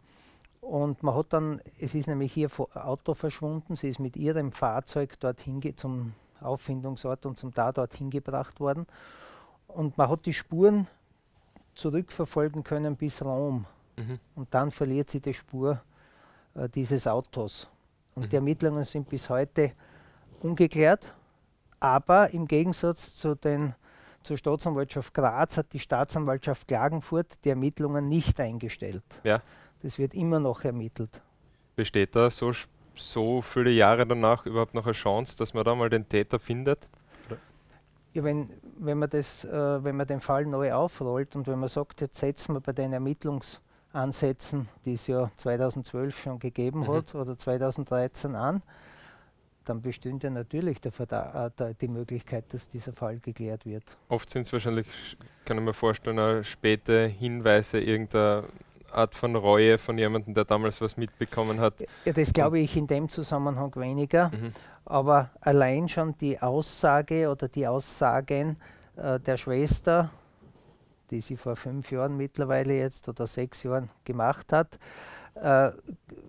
Und 0.62 1.04
man 1.04 1.16
hat 1.16 1.34
dann, 1.34 1.60
es 1.82 1.94
ist 1.94 2.08
nämlich 2.08 2.38
ihr 2.38 2.50
Auto 2.74 3.16
verschwunden, 3.16 3.76
sie 3.76 3.90
ist 3.90 4.00
mit 4.00 4.16
ihrem 4.16 4.54
Fahrzeug 4.54 5.20
dorthin 5.20 5.62
zum 5.76 6.14
Auffindungsort 6.40 7.26
und 7.26 7.38
zum 7.38 7.54
Tatort 7.54 7.94
hingebracht 7.96 8.62
worden. 8.62 8.86
Und 9.68 9.98
man 9.98 10.10
hat 10.10 10.26
die 10.26 10.34
Spuren 10.34 10.88
zurückverfolgen 11.76 12.64
können 12.64 12.96
bis 12.96 13.22
Rom. 13.22 13.66
Mhm. 13.98 14.20
Und 14.36 14.54
dann 14.54 14.72
verliert 14.72 15.10
sie 15.10 15.20
die 15.20 15.34
Spur 15.34 15.82
äh, 16.56 16.70
dieses 16.70 17.08
Autos. 17.08 17.68
Und 18.16 18.26
die 18.26 18.36
Mhm. 18.36 18.42
Ermittlungen 18.42 18.84
sind 18.84 19.10
bis 19.10 19.30
heute 19.30 19.72
ungeklärt. 20.42 21.14
Aber 21.80 22.30
im 22.30 22.48
Gegensatz 22.48 23.16
zu 23.16 23.36
den, 23.36 23.74
zur 24.24 24.38
Staatsanwaltschaft 24.38 25.14
Graz 25.14 25.58
hat 25.58 25.74
die 25.74 25.80
Staatsanwaltschaft 25.80 26.68
Klagenfurt 26.68 27.44
die 27.44 27.50
Ermittlungen 27.50 28.08
nicht 28.08 28.40
eingestellt. 28.40 29.04
Ja. 29.24 29.42
Das 29.82 30.00
wird 30.00 30.14
immer 30.14 30.40
noch 30.40 30.64
ermittelt. 30.64 31.22
Besteht 31.76 32.16
da 32.16 32.30
so, 32.30 32.54
so 32.96 33.42
viele 33.42 33.72
Jahre 33.72 34.06
danach 34.08 34.46
überhaupt 34.46 34.74
noch 34.74 34.86
eine 34.86 34.94
Chance, 34.94 35.38
dass 35.38 35.54
man 35.54 35.66
da 35.66 35.76
mal 35.76 35.90
den 35.90 36.08
Täter 36.08 36.40
findet? 36.40 36.88
Ja, 38.14 38.24
wenn, 38.24 38.50
wenn, 38.78 39.00
man 39.00 39.10
das, 39.10 39.44
äh, 39.44 39.84
wenn 39.84 39.98
man 39.98 40.06
den 40.06 40.20
Fall 40.20 40.46
neu 40.46 40.72
aufrollt 40.72 41.36
und 41.36 41.48
wenn 41.48 41.60
man 41.60 41.68
sagt, 41.68 42.00
jetzt 42.00 42.20
setzen 42.20 42.54
wir 42.54 42.62
bei 42.62 42.72
den 42.72 42.94
Ermittlungsansätzen, 43.94 44.68
die 44.86 44.94
es 44.94 45.08
ja 45.08 45.30
2012 45.38 46.20
schon 46.22 46.40
gegeben 46.40 46.82
Mhm. 46.82 46.88
hat 46.94 47.16
oder 47.16 47.38
2013 47.38 48.36
an, 48.36 48.62
dann 49.66 49.82
bestünde 49.82 50.30
natürlich 50.30 50.80
Verda 50.92 51.52
äh, 51.58 51.74
die 51.80 51.88
Möglichkeit, 51.88 52.46
dass 52.54 52.70
dieser 52.70 52.92
Fall 52.94 53.20
geklärt 53.20 53.66
wird. 53.66 53.84
Oft 54.10 54.30
sind 54.30 54.46
es 54.48 54.52
wahrscheinlich, 54.54 54.88
kann 55.46 55.58
ich 55.58 55.64
mir 55.64 55.74
vorstellen, 55.74 56.20
auch 56.20 56.44
späte 56.44 57.06
Hinweise, 57.08 57.80
irgendeine 57.80 58.44
Art 58.92 59.16
von 59.16 59.36
Reue 59.36 59.78
von 59.78 59.98
jemandem, 59.98 60.34
der 60.34 60.44
damals 60.46 60.82
was 60.82 60.98
mitbekommen 60.98 61.60
hat. 61.60 61.76
Ja, 62.06 62.14
das 62.14 62.34
glaube 62.34 62.60
ich 62.60 62.76
in 62.76 62.88
dem 62.88 63.10
Zusammenhang 63.10 63.74
weniger, 63.76 64.30
Mhm. 64.30 64.52
aber 64.86 65.30
allein 65.40 65.88
schon 65.88 66.16
die 66.18 66.40
Aussage 66.42 67.30
oder 67.30 67.48
die 67.48 67.66
Aussagen 67.66 68.58
äh, 68.98 69.20
der 69.20 69.38
Schwester, 69.38 70.12
die 71.12 71.22
sie 71.22 71.38
vor 71.38 71.56
fünf 71.56 71.92
Jahren 71.92 72.18
mittlerweile 72.18 72.78
jetzt 72.78 73.08
oder 73.10 73.28
sechs 73.28 73.64
Jahren 73.64 73.90
gemacht 74.06 74.52
hat, 74.52 74.80
äh, 75.36 75.72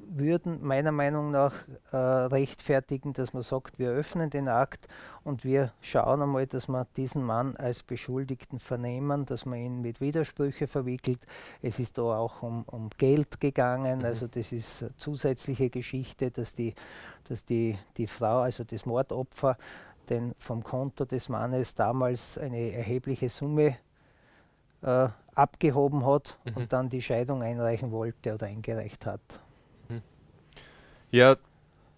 würden 0.08 0.64
meiner 0.64 0.92
Meinung 0.92 1.30
nach 1.30 1.52
äh, 1.92 1.96
rechtfertigen, 1.96 3.12
dass 3.12 3.34
man 3.34 3.42
sagt, 3.42 3.78
wir 3.78 3.90
öffnen 3.90 4.30
den 4.30 4.48
Akt 4.48 4.86
und 5.24 5.44
wir 5.44 5.72
schauen 5.82 6.22
einmal, 6.22 6.46
dass 6.46 6.68
wir 6.68 6.86
diesen 6.96 7.22
Mann 7.22 7.56
als 7.56 7.82
Beschuldigten 7.82 8.58
vernehmen, 8.58 9.26
dass 9.26 9.44
man 9.44 9.58
ihn 9.58 9.80
mit 9.82 10.00
Widersprüche 10.00 10.66
verwickelt. 10.66 11.20
Es 11.60 11.78
ist 11.78 11.98
da 11.98 12.02
auch 12.02 12.42
um, 12.42 12.64
um 12.66 12.88
Geld 12.96 13.40
gegangen, 13.40 13.98
mhm. 13.98 14.04
also 14.04 14.26
das 14.26 14.52
ist 14.52 14.86
zusätzliche 14.96 15.68
Geschichte, 15.68 16.30
dass 16.30 16.54
die, 16.54 16.74
dass 17.28 17.44
die, 17.44 17.78
die 17.98 18.06
Frau, 18.06 18.40
also 18.40 18.64
das 18.64 18.86
Mordopfer, 18.86 19.58
den 20.08 20.34
vom 20.38 20.62
Konto 20.62 21.04
des 21.04 21.28
Mannes 21.28 21.74
damals 21.74 22.38
eine 22.38 22.72
erhebliche 22.72 23.28
Summe 23.28 23.76
äh, 24.84 25.08
abgehoben 25.34 26.06
hat 26.06 26.38
mhm. 26.44 26.52
und 26.56 26.72
dann 26.72 26.88
die 26.88 27.02
Scheidung 27.02 27.42
einreichen 27.42 27.90
wollte 27.90 28.34
oder 28.34 28.46
eingereicht 28.46 29.06
hat. 29.06 29.20
Ja, 31.14 31.36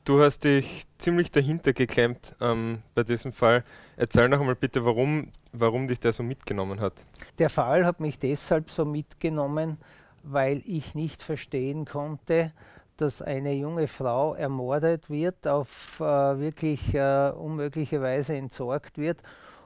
du 0.04 0.20
hast 0.20 0.44
dich 0.44 0.84
ziemlich 0.98 1.30
dahinter 1.30 1.72
geklemmt 1.72 2.36
ähm, 2.38 2.82
bei 2.94 3.02
diesem 3.02 3.32
Fall. 3.32 3.64
Erzähl 3.96 4.28
noch 4.28 4.40
einmal 4.40 4.54
bitte, 4.54 4.84
warum, 4.84 5.32
warum 5.52 5.88
dich 5.88 5.98
der 6.00 6.12
so 6.12 6.22
mitgenommen 6.22 6.80
hat. 6.80 6.92
Der 7.38 7.48
Fall 7.48 7.86
hat 7.86 7.98
mich 7.98 8.18
deshalb 8.18 8.70
so 8.70 8.84
mitgenommen, 8.84 9.78
weil 10.22 10.60
ich 10.66 10.94
nicht 10.94 11.22
verstehen 11.22 11.86
konnte, 11.86 12.52
dass 12.98 13.22
eine 13.22 13.54
junge 13.54 13.88
Frau 13.88 14.34
ermordet 14.34 15.08
wird, 15.08 15.46
auf 15.46 15.98
äh, 15.98 16.04
wirklich 16.38 16.92
äh, 16.92 17.30
unmögliche 17.30 18.02
Weise 18.02 18.36
entsorgt 18.36 18.98
wird 18.98 19.22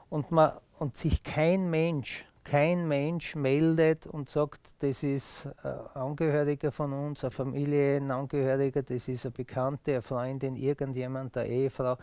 und, 0.09 0.31
man, 0.31 0.53
und 0.79 0.95
sich 0.95 1.23
kein 1.23 1.69
Mensch 1.69 2.23
kein 2.43 2.87
Mensch 2.87 3.35
meldet 3.35 4.07
und 4.07 4.29
sagt, 4.29 4.73
das 4.79 5.03
ist 5.03 5.47
ein 5.63 6.01
Angehöriger 6.01 6.71
von 6.71 6.91
uns, 6.91 7.23
ein 7.23 7.31
Familienangehöriger, 7.31 8.81
das 8.81 9.07
ist 9.07 9.25
eine 9.25 9.31
Bekannte, 9.31 9.93
eine 9.93 10.01
Freundin, 10.01 10.55
irgendjemand, 10.55 11.37
eine 11.37 11.47
Ehefrau. 11.47 11.97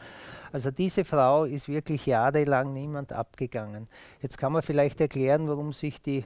Also 0.53 0.71
diese 0.71 1.05
Frau 1.05 1.45
ist 1.45 1.69
wirklich 1.69 2.07
jahrelang 2.07 2.73
niemand 2.73 3.13
abgegangen. 3.13 3.87
Jetzt 4.23 4.39
kann 4.39 4.53
man 4.53 4.63
vielleicht 4.63 5.01
erklären, 5.01 5.49
warum 5.49 5.73
sich 5.73 6.01
die, 6.01 6.25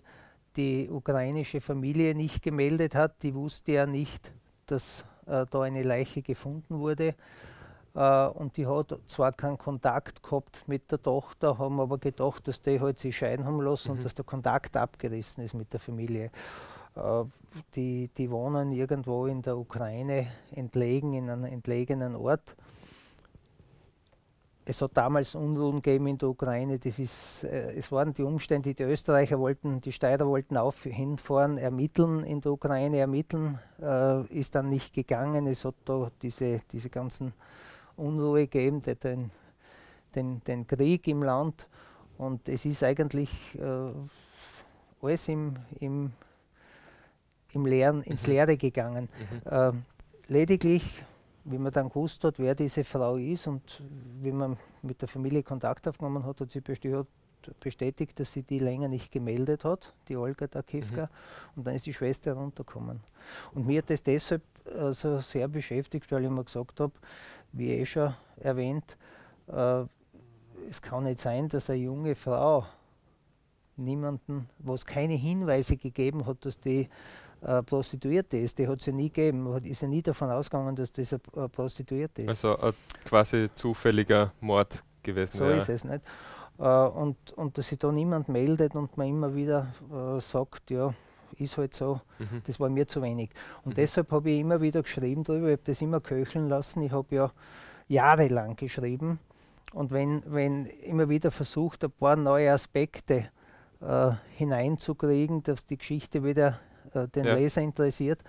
die 0.56 0.90
ukrainische 0.90 1.60
Familie 1.60 2.14
nicht 2.14 2.42
gemeldet 2.42 2.94
hat. 2.94 3.22
Die 3.22 3.34
wusste 3.34 3.72
ja 3.72 3.86
nicht, 3.86 4.32
dass 4.66 5.06
äh, 5.26 5.46
da 5.50 5.62
eine 5.62 5.82
Leiche 5.82 6.22
gefunden 6.22 6.78
wurde. 6.78 7.14
Uh, 7.94 8.30
und 8.32 8.56
die 8.56 8.66
hat 8.66 8.98
zwar 9.06 9.32
keinen 9.32 9.58
Kontakt 9.58 10.22
gehabt 10.22 10.64
mit 10.66 10.90
der 10.90 11.02
Tochter, 11.02 11.58
haben 11.58 11.78
aber 11.78 11.98
gedacht, 11.98 12.48
dass 12.48 12.62
die 12.62 12.80
halt 12.80 12.98
sich 12.98 13.14
scheiden 13.14 13.44
haben 13.44 13.60
lassen 13.60 13.92
mhm. 13.92 13.98
und 13.98 14.04
dass 14.04 14.14
der 14.14 14.24
Kontakt 14.24 14.78
abgerissen 14.78 15.44
ist 15.44 15.52
mit 15.52 15.70
der 15.74 15.80
Familie. 15.80 16.30
Uh, 16.96 17.26
die, 17.74 18.08
die 18.16 18.30
wohnen 18.30 18.72
irgendwo 18.72 19.26
in 19.26 19.42
der 19.42 19.58
Ukraine, 19.58 20.28
entlegen, 20.52 21.12
in 21.12 21.28
einem 21.28 21.44
entlegenen 21.44 22.16
Ort. 22.16 22.56
Es 24.64 24.80
hat 24.80 24.96
damals 24.96 25.34
Unruhen 25.34 25.82
gegeben 25.82 26.06
in 26.06 26.18
der 26.18 26.30
Ukraine. 26.30 26.78
Das 26.78 26.98
ist, 26.98 27.44
äh, 27.44 27.72
es 27.72 27.92
waren 27.92 28.14
die 28.14 28.22
Umstände, 28.22 28.72
die 28.72 28.84
Österreicher 28.84 29.38
wollten, 29.38 29.82
die 29.82 29.92
Steirer 29.92 30.26
wollten 30.26 30.56
auf, 30.56 30.84
hinfahren, 30.84 31.58
ermitteln 31.58 32.22
in 32.22 32.40
der 32.40 32.52
Ukraine, 32.52 32.98
ermitteln, 32.98 33.58
äh, 33.82 34.22
ist 34.28 34.54
dann 34.54 34.68
nicht 34.68 34.94
gegangen. 34.94 35.46
Es 35.46 35.66
hat 35.66 35.74
da 35.84 36.10
diese, 36.22 36.60
diese 36.70 36.88
ganzen 36.88 37.34
Unruhe 37.96 38.46
geben, 38.46 38.82
den, 38.82 39.30
den, 40.14 40.44
den 40.44 40.66
Krieg 40.66 41.06
im 41.08 41.22
Land. 41.22 41.68
Und 42.18 42.48
es 42.48 42.64
ist 42.64 42.82
eigentlich 42.82 43.30
äh, 43.58 43.92
alles 45.00 45.28
im, 45.28 45.56
im, 45.80 46.12
im 47.52 47.66
Leeren, 47.66 48.02
ins 48.02 48.26
mhm. 48.26 48.32
Leere 48.32 48.56
gegangen. 48.56 49.08
Mhm. 49.44 49.50
Äh, 49.50 49.72
lediglich, 50.28 51.02
wie 51.44 51.58
man 51.58 51.72
dann 51.72 51.88
gewusst 51.88 52.22
hat, 52.24 52.38
wer 52.38 52.54
diese 52.54 52.84
Frau 52.84 53.16
ist 53.16 53.46
und 53.46 53.82
wie 54.20 54.32
man 54.32 54.56
mit 54.82 55.00
der 55.00 55.08
Familie 55.08 55.42
Kontakt 55.42 55.88
aufgenommen 55.88 56.24
hat, 56.24 56.40
hat 56.40 56.50
sie 56.50 56.60
bestätigt, 57.60 58.18
dass 58.20 58.32
sie 58.32 58.42
die 58.42 58.58
länger 58.58 58.88
nicht 58.88 59.12
gemeldet 59.12 59.64
hat, 59.64 59.92
die 60.08 60.16
Olga 60.16 60.46
Dakivka. 60.46 61.02
Mhm. 61.02 61.08
Und 61.56 61.66
dann 61.66 61.74
ist 61.74 61.86
die 61.86 61.94
Schwester 61.94 62.34
heruntergekommen. 62.34 63.00
Und 63.54 63.66
mir 63.66 63.78
hat 63.78 63.90
das 63.90 64.02
deshalb 64.02 64.42
also 64.78 65.20
sehr 65.20 65.48
beschäftigt, 65.48 66.10
weil 66.12 66.24
ich 66.24 66.30
mir 66.30 66.44
gesagt 66.44 66.80
habe, 66.80 66.92
wie 67.52 67.70
eh 67.72 67.86
schon 67.86 68.14
erwähnt, 68.40 68.96
äh, 69.48 69.84
es 70.68 70.80
kann 70.80 71.04
nicht 71.04 71.20
sein, 71.20 71.48
dass 71.48 71.70
eine 71.70 71.80
junge 71.80 72.14
Frau 72.14 72.66
niemanden, 73.76 74.48
wo 74.58 74.74
es 74.74 74.86
keine 74.86 75.14
Hinweise 75.14 75.76
gegeben 75.76 76.26
hat, 76.26 76.44
dass 76.44 76.58
die 76.60 76.88
äh, 77.42 77.62
Prostituierte 77.62 78.36
ist, 78.36 78.58
die 78.58 78.68
hat 78.68 78.80
es 78.80 78.86
ja 78.86 78.92
nie 78.92 79.08
gegeben, 79.08 79.52
hat, 79.52 79.64
ist 79.66 79.82
ja 79.82 79.88
nie 79.88 80.02
davon 80.02 80.30
ausgegangen, 80.30 80.76
dass 80.76 80.92
das 80.92 81.12
eine 81.12 81.44
äh, 81.44 81.48
Prostituierte 81.48 82.22
ist. 82.22 82.28
Also 82.28 82.56
ein 82.58 82.72
quasi 83.04 83.50
zufälliger 83.54 84.32
Mord 84.40 84.82
gewesen. 85.02 85.38
So 85.38 85.44
ja. 85.44 85.56
ist 85.56 85.68
es 85.68 85.84
nicht. 85.84 86.02
Äh, 86.58 86.62
und, 86.64 87.32
und 87.32 87.58
dass 87.58 87.68
sich 87.68 87.78
da 87.78 87.92
niemand 87.92 88.28
meldet 88.28 88.74
und 88.74 88.96
man 88.96 89.08
immer 89.08 89.34
wieder 89.34 89.74
äh, 89.90 90.20
sagt, 90.20 90.70
ja, 90.70 90.94
ist 91.38 91.56
halt 91.56 91.74
so, 91.74 92.00
mhm. 92.18 92.42
das 92.46 92.60
war 92.60 92.68
mir 92.68 92.86
zu 92.86 93.02
wenig. 93.02 93.30
Und 93.64 93.72
mhm. 93.72 93.76
deshalb 93.76 94.10
habe 94.10 94.30
ich 94.30 94.40
immer 94.40 94.60
wieder 94.60 94.82
geschrieben 94.82 95.24
darüber, 95.24 95.48
ich 95.48 95.52
habe 95.52 95.62
das 95.64 95.80
immer 95.82 96.00
köcheln 96.00 96.48
lassen. 96.48 96.82
Ich 96.82 96.92
habe 96.92 97.14
ja 97.14 97.32
jahrelang 97.88 98.56
geschrieben 98.56 99.18
und 99.72 99.90
wenn, 99.90 100.22
wenn 100.26 100.66
immer 100.66 101.08
wieder 101.08 101.30
versucht, 101.30 101.84
ein 101.84 101.90
paar 101.90 102.16
neue 102.16 102.52
Aspekte 102.52 103.30
äh, 103.80 104.10
hineinzukriegen, 104.36 105.42
dass 105.42 105.66
die 105.66 105.78
Geschichte 105.78 106.22
wieder 106.22 106.60
äh, 106.94 107.08
den 107.08 107.24
ja. 107.24 107.34
Leser 107.34 107.62
interessiert. 107.62 108.20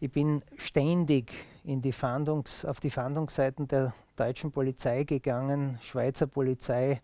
Ich 0.00 0.10
bin 0.10 0.42
ständig 0.56 1.32
in 1.64 1.80
die 1.80 1.92
Fahndungs, 1.92 2.64
auf 2.64 2.80
die 2.80 2.90
Fahndungsseiten 2.90 3.68
der 3.68 3.94
deutschen 4.16 4.52
Polizei 4.52 5.04
gegangen, 5.04 5.78
Schweizer 5.82 6.26
Polizei, 6.26 7.00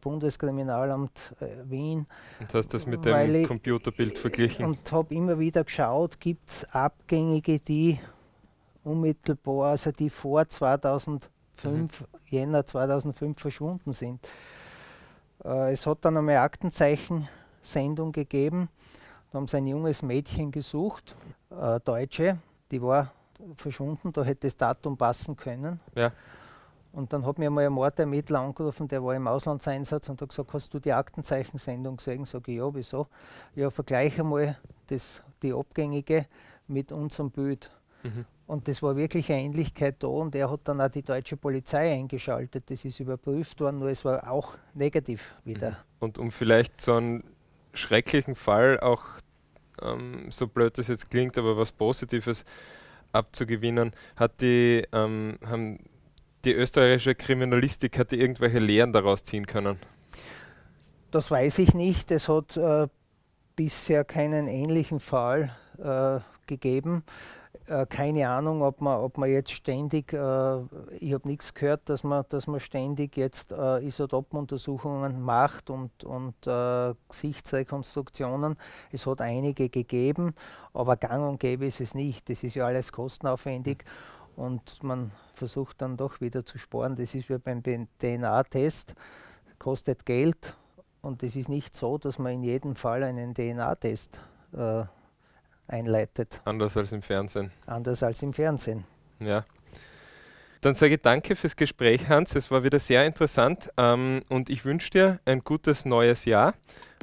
Bundeskriminalamt 0.00 1.34
äh, 1.40 1.68
Wien. 1.68 2.06
Und 2.40 2.54
hast 2.54 2.72
das 2.74 2.86
mit 2.86 3.04
dem 3.04 3.46
Computerbild 3.46 4.18
verglichen? 4.18 4.66
Und 4.66 4.92
habe 4.92 5.14
immer 5.14 5.38
wieder 5.38 5.64
geschaut, 5.64 6.20
gibt 6.20 6.48
es 6.48 6.64
Abgängige, 6.72 7.58
die 7.58 7.98
unmittelbar, 8.84 9.70
also 9.70 9.90
die 9.90 10.10
vor 10.10 10.48
2005, 10.48 11.30
mhm. 11.64 11.88
Jänner 12.26 12.64
2005 12.64 13.38
verschwunden 13.38 13.92
sind. 13.92 14.26
Äh, 15.44 15.72
es 15.72 15.86
hat 15.86 16.04
dann 16.04 16.16
einmal 16.16 16.36
Aktenzeichen-Sendung 16.36 18.12
gegeben. 18.12 18.68
Da 19.30 19.38
haben 19.38 19.48
sie 19.48 19.56
ein 19.56 19.66
junges 19.66 20.02
Mädchen 20.02 20.50
gesucht, 20.52 21.16
äh, 21.50 21.80
Deutsche, 21.80 22.38
die 22.70 22.80
war 22.80 23.12
verschwunden, 23.56 24.12
da 24.12 24.24
hätte 24.24 24.46
das 24.46 24.56
Datum 24.56 24.96
passen 24.96 25.36
können. 25.36 25.80
Ja. 25.94 26.12
Und 26.96 27.12
dann 27.12 27.26
hat 27.26 27.38
mir 27.38 27.50
mal 27.50 27.66
ein 27.66 27.72
Mordermittler 27.74 28.40
angerufen, 28.40 28.88
der 28.88 29.04
war 29.04 29.14
im 29.14 29.28
Auslandseinsatz 29.28 30.08
und 30.08 30.22
hat 30.22 30.30
gesagt, 30.30 30.54
hast 30.54 30.72
du 30.72 30.78
die 30.78 30.94
Aktenzeichensendung 30.94 31.98
gesehen? 31.98 32.24
Sage 32.24 32.52
ich, 32.52 32.56
ja, 32.56 32.74
wieso? 32.74 33.08
Ja, 33.54 33.68
vergleiche 33.68 34.24
mal 34.24 34.56
das, 34.86 35.22
die 35.42 35.52
Abgängige 35.52 36.24
mit 36.68 36.92
unserem 36.92 37.30
Bild. 37.30 37.70
Mhm. 38.02 38.24
Und 38.46 38.66
das 38.66 38.82
war 38.82 38.96
wirklich 38.96 39.30
eine 39.30 39.42
Ähnlichkeit 39.42 39.96
da 39.98 40.06
und 40.06 40.34
er 40.34 40.50
hat 40.50 40.60
dann 40.64 40.80
auch 40.80 40.88
die 40.88 41.02
deutsche 41.02 41.36
Polizei 41.36 41.92
eingeschaltet. 41.92 42.70
Das 42.70 42.82
ist 42.86 42.98
überprüft 42.98 43.60
worden, 43.60 43.80
nur 43.80 43.90
es 43.90 44.02
war 44.02 44.30
auch 44.30 44.54
negativ 44.72 45.34
wieder. 45.44 45.72
Mhm. 45.72 45.76
Und 46.00 46.18
um 46.18 46.30
vielleicht 46.30 46.80
so 46.80 46.94
einen 46.94 47.24
schrecklichen 47.74 48.34
Fall 48.34 48.80
auch, 48.80 49.04
ähm, 49.82 50.30
so 50.30 50.46
blöd 50.46 50.78
das 50.78 50.86
jetzt 50.86 51.10
klingt, 51.10 51.36
aber 51.36 51.58
was 51.58 51.72
Positives 51.72 52.46
abzugewinnen, 53.12 53.92
hat 54.16 54.40
die, 54.40 54.82
ähm, 54.92 55.38
haben 55.44 55.78
die 56.46 56.52
österreichische 56.52 57.14
Kriminalistik 57.14 57.98
hatte 57.98 58.16
irgendwelche 58.16 58.58
Lehren 58.58 58.92
daraus 58.92 59.24
ziehen 59.24 59.46
können? 59.46 59.78
Das 61.10 61.30
weiß 61.30 61.58
ich 61.58 61.74
nicht. 61.74 62.10
Es 62.10 62.28
hat 62.28 62.56
äh, 62.56 62.88
bisher 63.56 64.04
keinen 64.04 64.46
ähnlichen 64.48 65.00
Fall 65.00 65.54
äh, 65.78 66.20
gegeben. 66.46 67.04
Äh, 67.66 67.86
keine 67.86 68.28
Ahnung, 68.28 68.62
ob 68.62 68.80
man, 68.80 68.98
ob 69.00 69.18
man 69.18 69.28
jetzt 69.28 69.50
ständig, 69.50 70.12
äh, 70.12 70.16
ich 71.00 71.12
habe 71.14 71.26
nichts 71.26 71.52
gehört, 71.52 71.88
dass 71.88 72.04
man, 72.04 72.24
dass 72.28 72.46
man 72.46 72.60
ständig 72.60 73.16
jetzt 73.16 73.50
äh, 73.50 73.84
Isotopuntersuchungen 73.84 75.20
macht 75.20 75.70
und, 75.70 76.04
und 76.04 76.34
äh, 76.46 76.94
Gesichtsrekonstruktionen. 77.08 78.54
Es 78.92 79.06
hat 79.06 79.20
einige 79.20 79.68
gegeben, 79.68 80.34
aber 80.74 80.96
gang 80.96 81.28
und 81.28 81.40
gäbe 81.40 81.66
ist 81.66 81.80
es 81.80 81.94
nicht. 81.94 82.28
Das 82.28 82.44
ist 82.44 82.54
ja 82.54 82.66
alles 82.66 82.92
kostenaufwendig 82.92 83.84
und 84.36 84.82
man 84.82 85.10
versucht 85.34 85.82
dann 85.82 85.96
doch 85.96 86.20
wieder 86.20 86.44
zu 86.44 86.58
sparen. 86.58 86.96
Das 86.96 87.14
ist 87.14 87.28
wie 87.28 87.38
beim 87.38 87.62
DNA-Test, 87.62 88.94
kostet 89.58 90.06
Geld 90.06 90.54
und 91.02 91.22
es 91.22 91.36
ist 91.36 91.48
nicht 91.48 91.74
so, 91.74 91.98
dass 91.98 92.18
man 92.18 92.32
in 92.32 92.42
jedem 92.42 92.76
Fall 92.76 93.02
einen 93.02 93.34
DNA-Test 93.34 94.20
äh, 94.52 94.84
einleitet. 95.66 96.40
Anders 96.44 96.76
als 96.76 96.92
im 96.92 97.02
Fernsehen. 97.02 97.50
Anders 97.66 98.02
als 98.02 98.22
im 98.22 98.32
Fernsehen. 98.32 98.84
Ja. 99.20 99.44
Dann 100.60 100.74
sage 100.74 100.94
ich 100.94 101.02
danke 101.02 101.36
fürs 101.36 101.54
Gespräch, 101.54 102.08
Hans. 102.08 102.34
Es 102.34 102.50
war 102.50 102.64
wieder 102.64 102.78
sehr 102.78 103.06
interessant 103.06 103.70
ähm, 103.76 104.22
und 104.28 104.50
ich 104.50 104.64
wünsche 104.64 104.90
dir 104.90 105.20
ein 105.24 105.40
gutes 105.40 105.84
neues 105.84 106.24
Jahr 106.24 106.54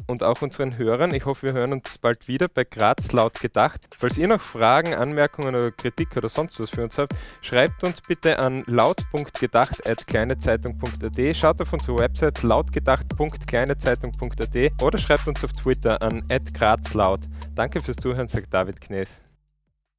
und 0.07 0.23
auch 0.23 0.41
unseren 0.41 0.75
Hörern. 0.77 1.13
Ich 1.13 1.25
hoffe, 1.25 1.47
wir 1.47 1.53
hören 1.53 1.73
uns 1.73 1.97
bald 1.97 2.27
wieder 2.27 2.47
bei 2.47 2.63
Graz 2.63 3.11
laut 3.11 3.39
gedacht. 3.39 3.81
Falls 3.97 4.17
ihr 4.17 4.27
noch 4.27 4.41
Fragen, 4.41 4.93
Anmerkungen 4.93 5.55
oder 5.55 5.71
Kritik 5.71 6.15
oder 6.17 6.29
sonst 6.29 6.59
was 6.59 6.69
für 6.69 6.83
uns 6.83 6.95
habt, 6.97 7.15
schreibt 7.41 7.83
uns 7.83 8.01
bitte 8.01 8.37
an 8.39 8.63
laut.gedacht.kleinezeitung.at. 8.67 11.35
Schaut 11.35 11.61
auf 11.61 11.73
unsere 11.73 11.99
Website 11.99 12.43
lautgedacht.kleinezeitung.at 12.43 14.83
oder 14.83 14.97
schreibt 14.97 15.27
uns 15.27 15.43
auf 15.43 15.51
Twitter 15.53 16.01
an 16.01 16.23
grazlaut. 16.53 17.21
Danke 17.55 17.79
fürs 17.79 17.97
Zuhören, 17.97 18.27
sagt 18.27 18.53
David 18.53 18.81
Knees. 18.81 19.19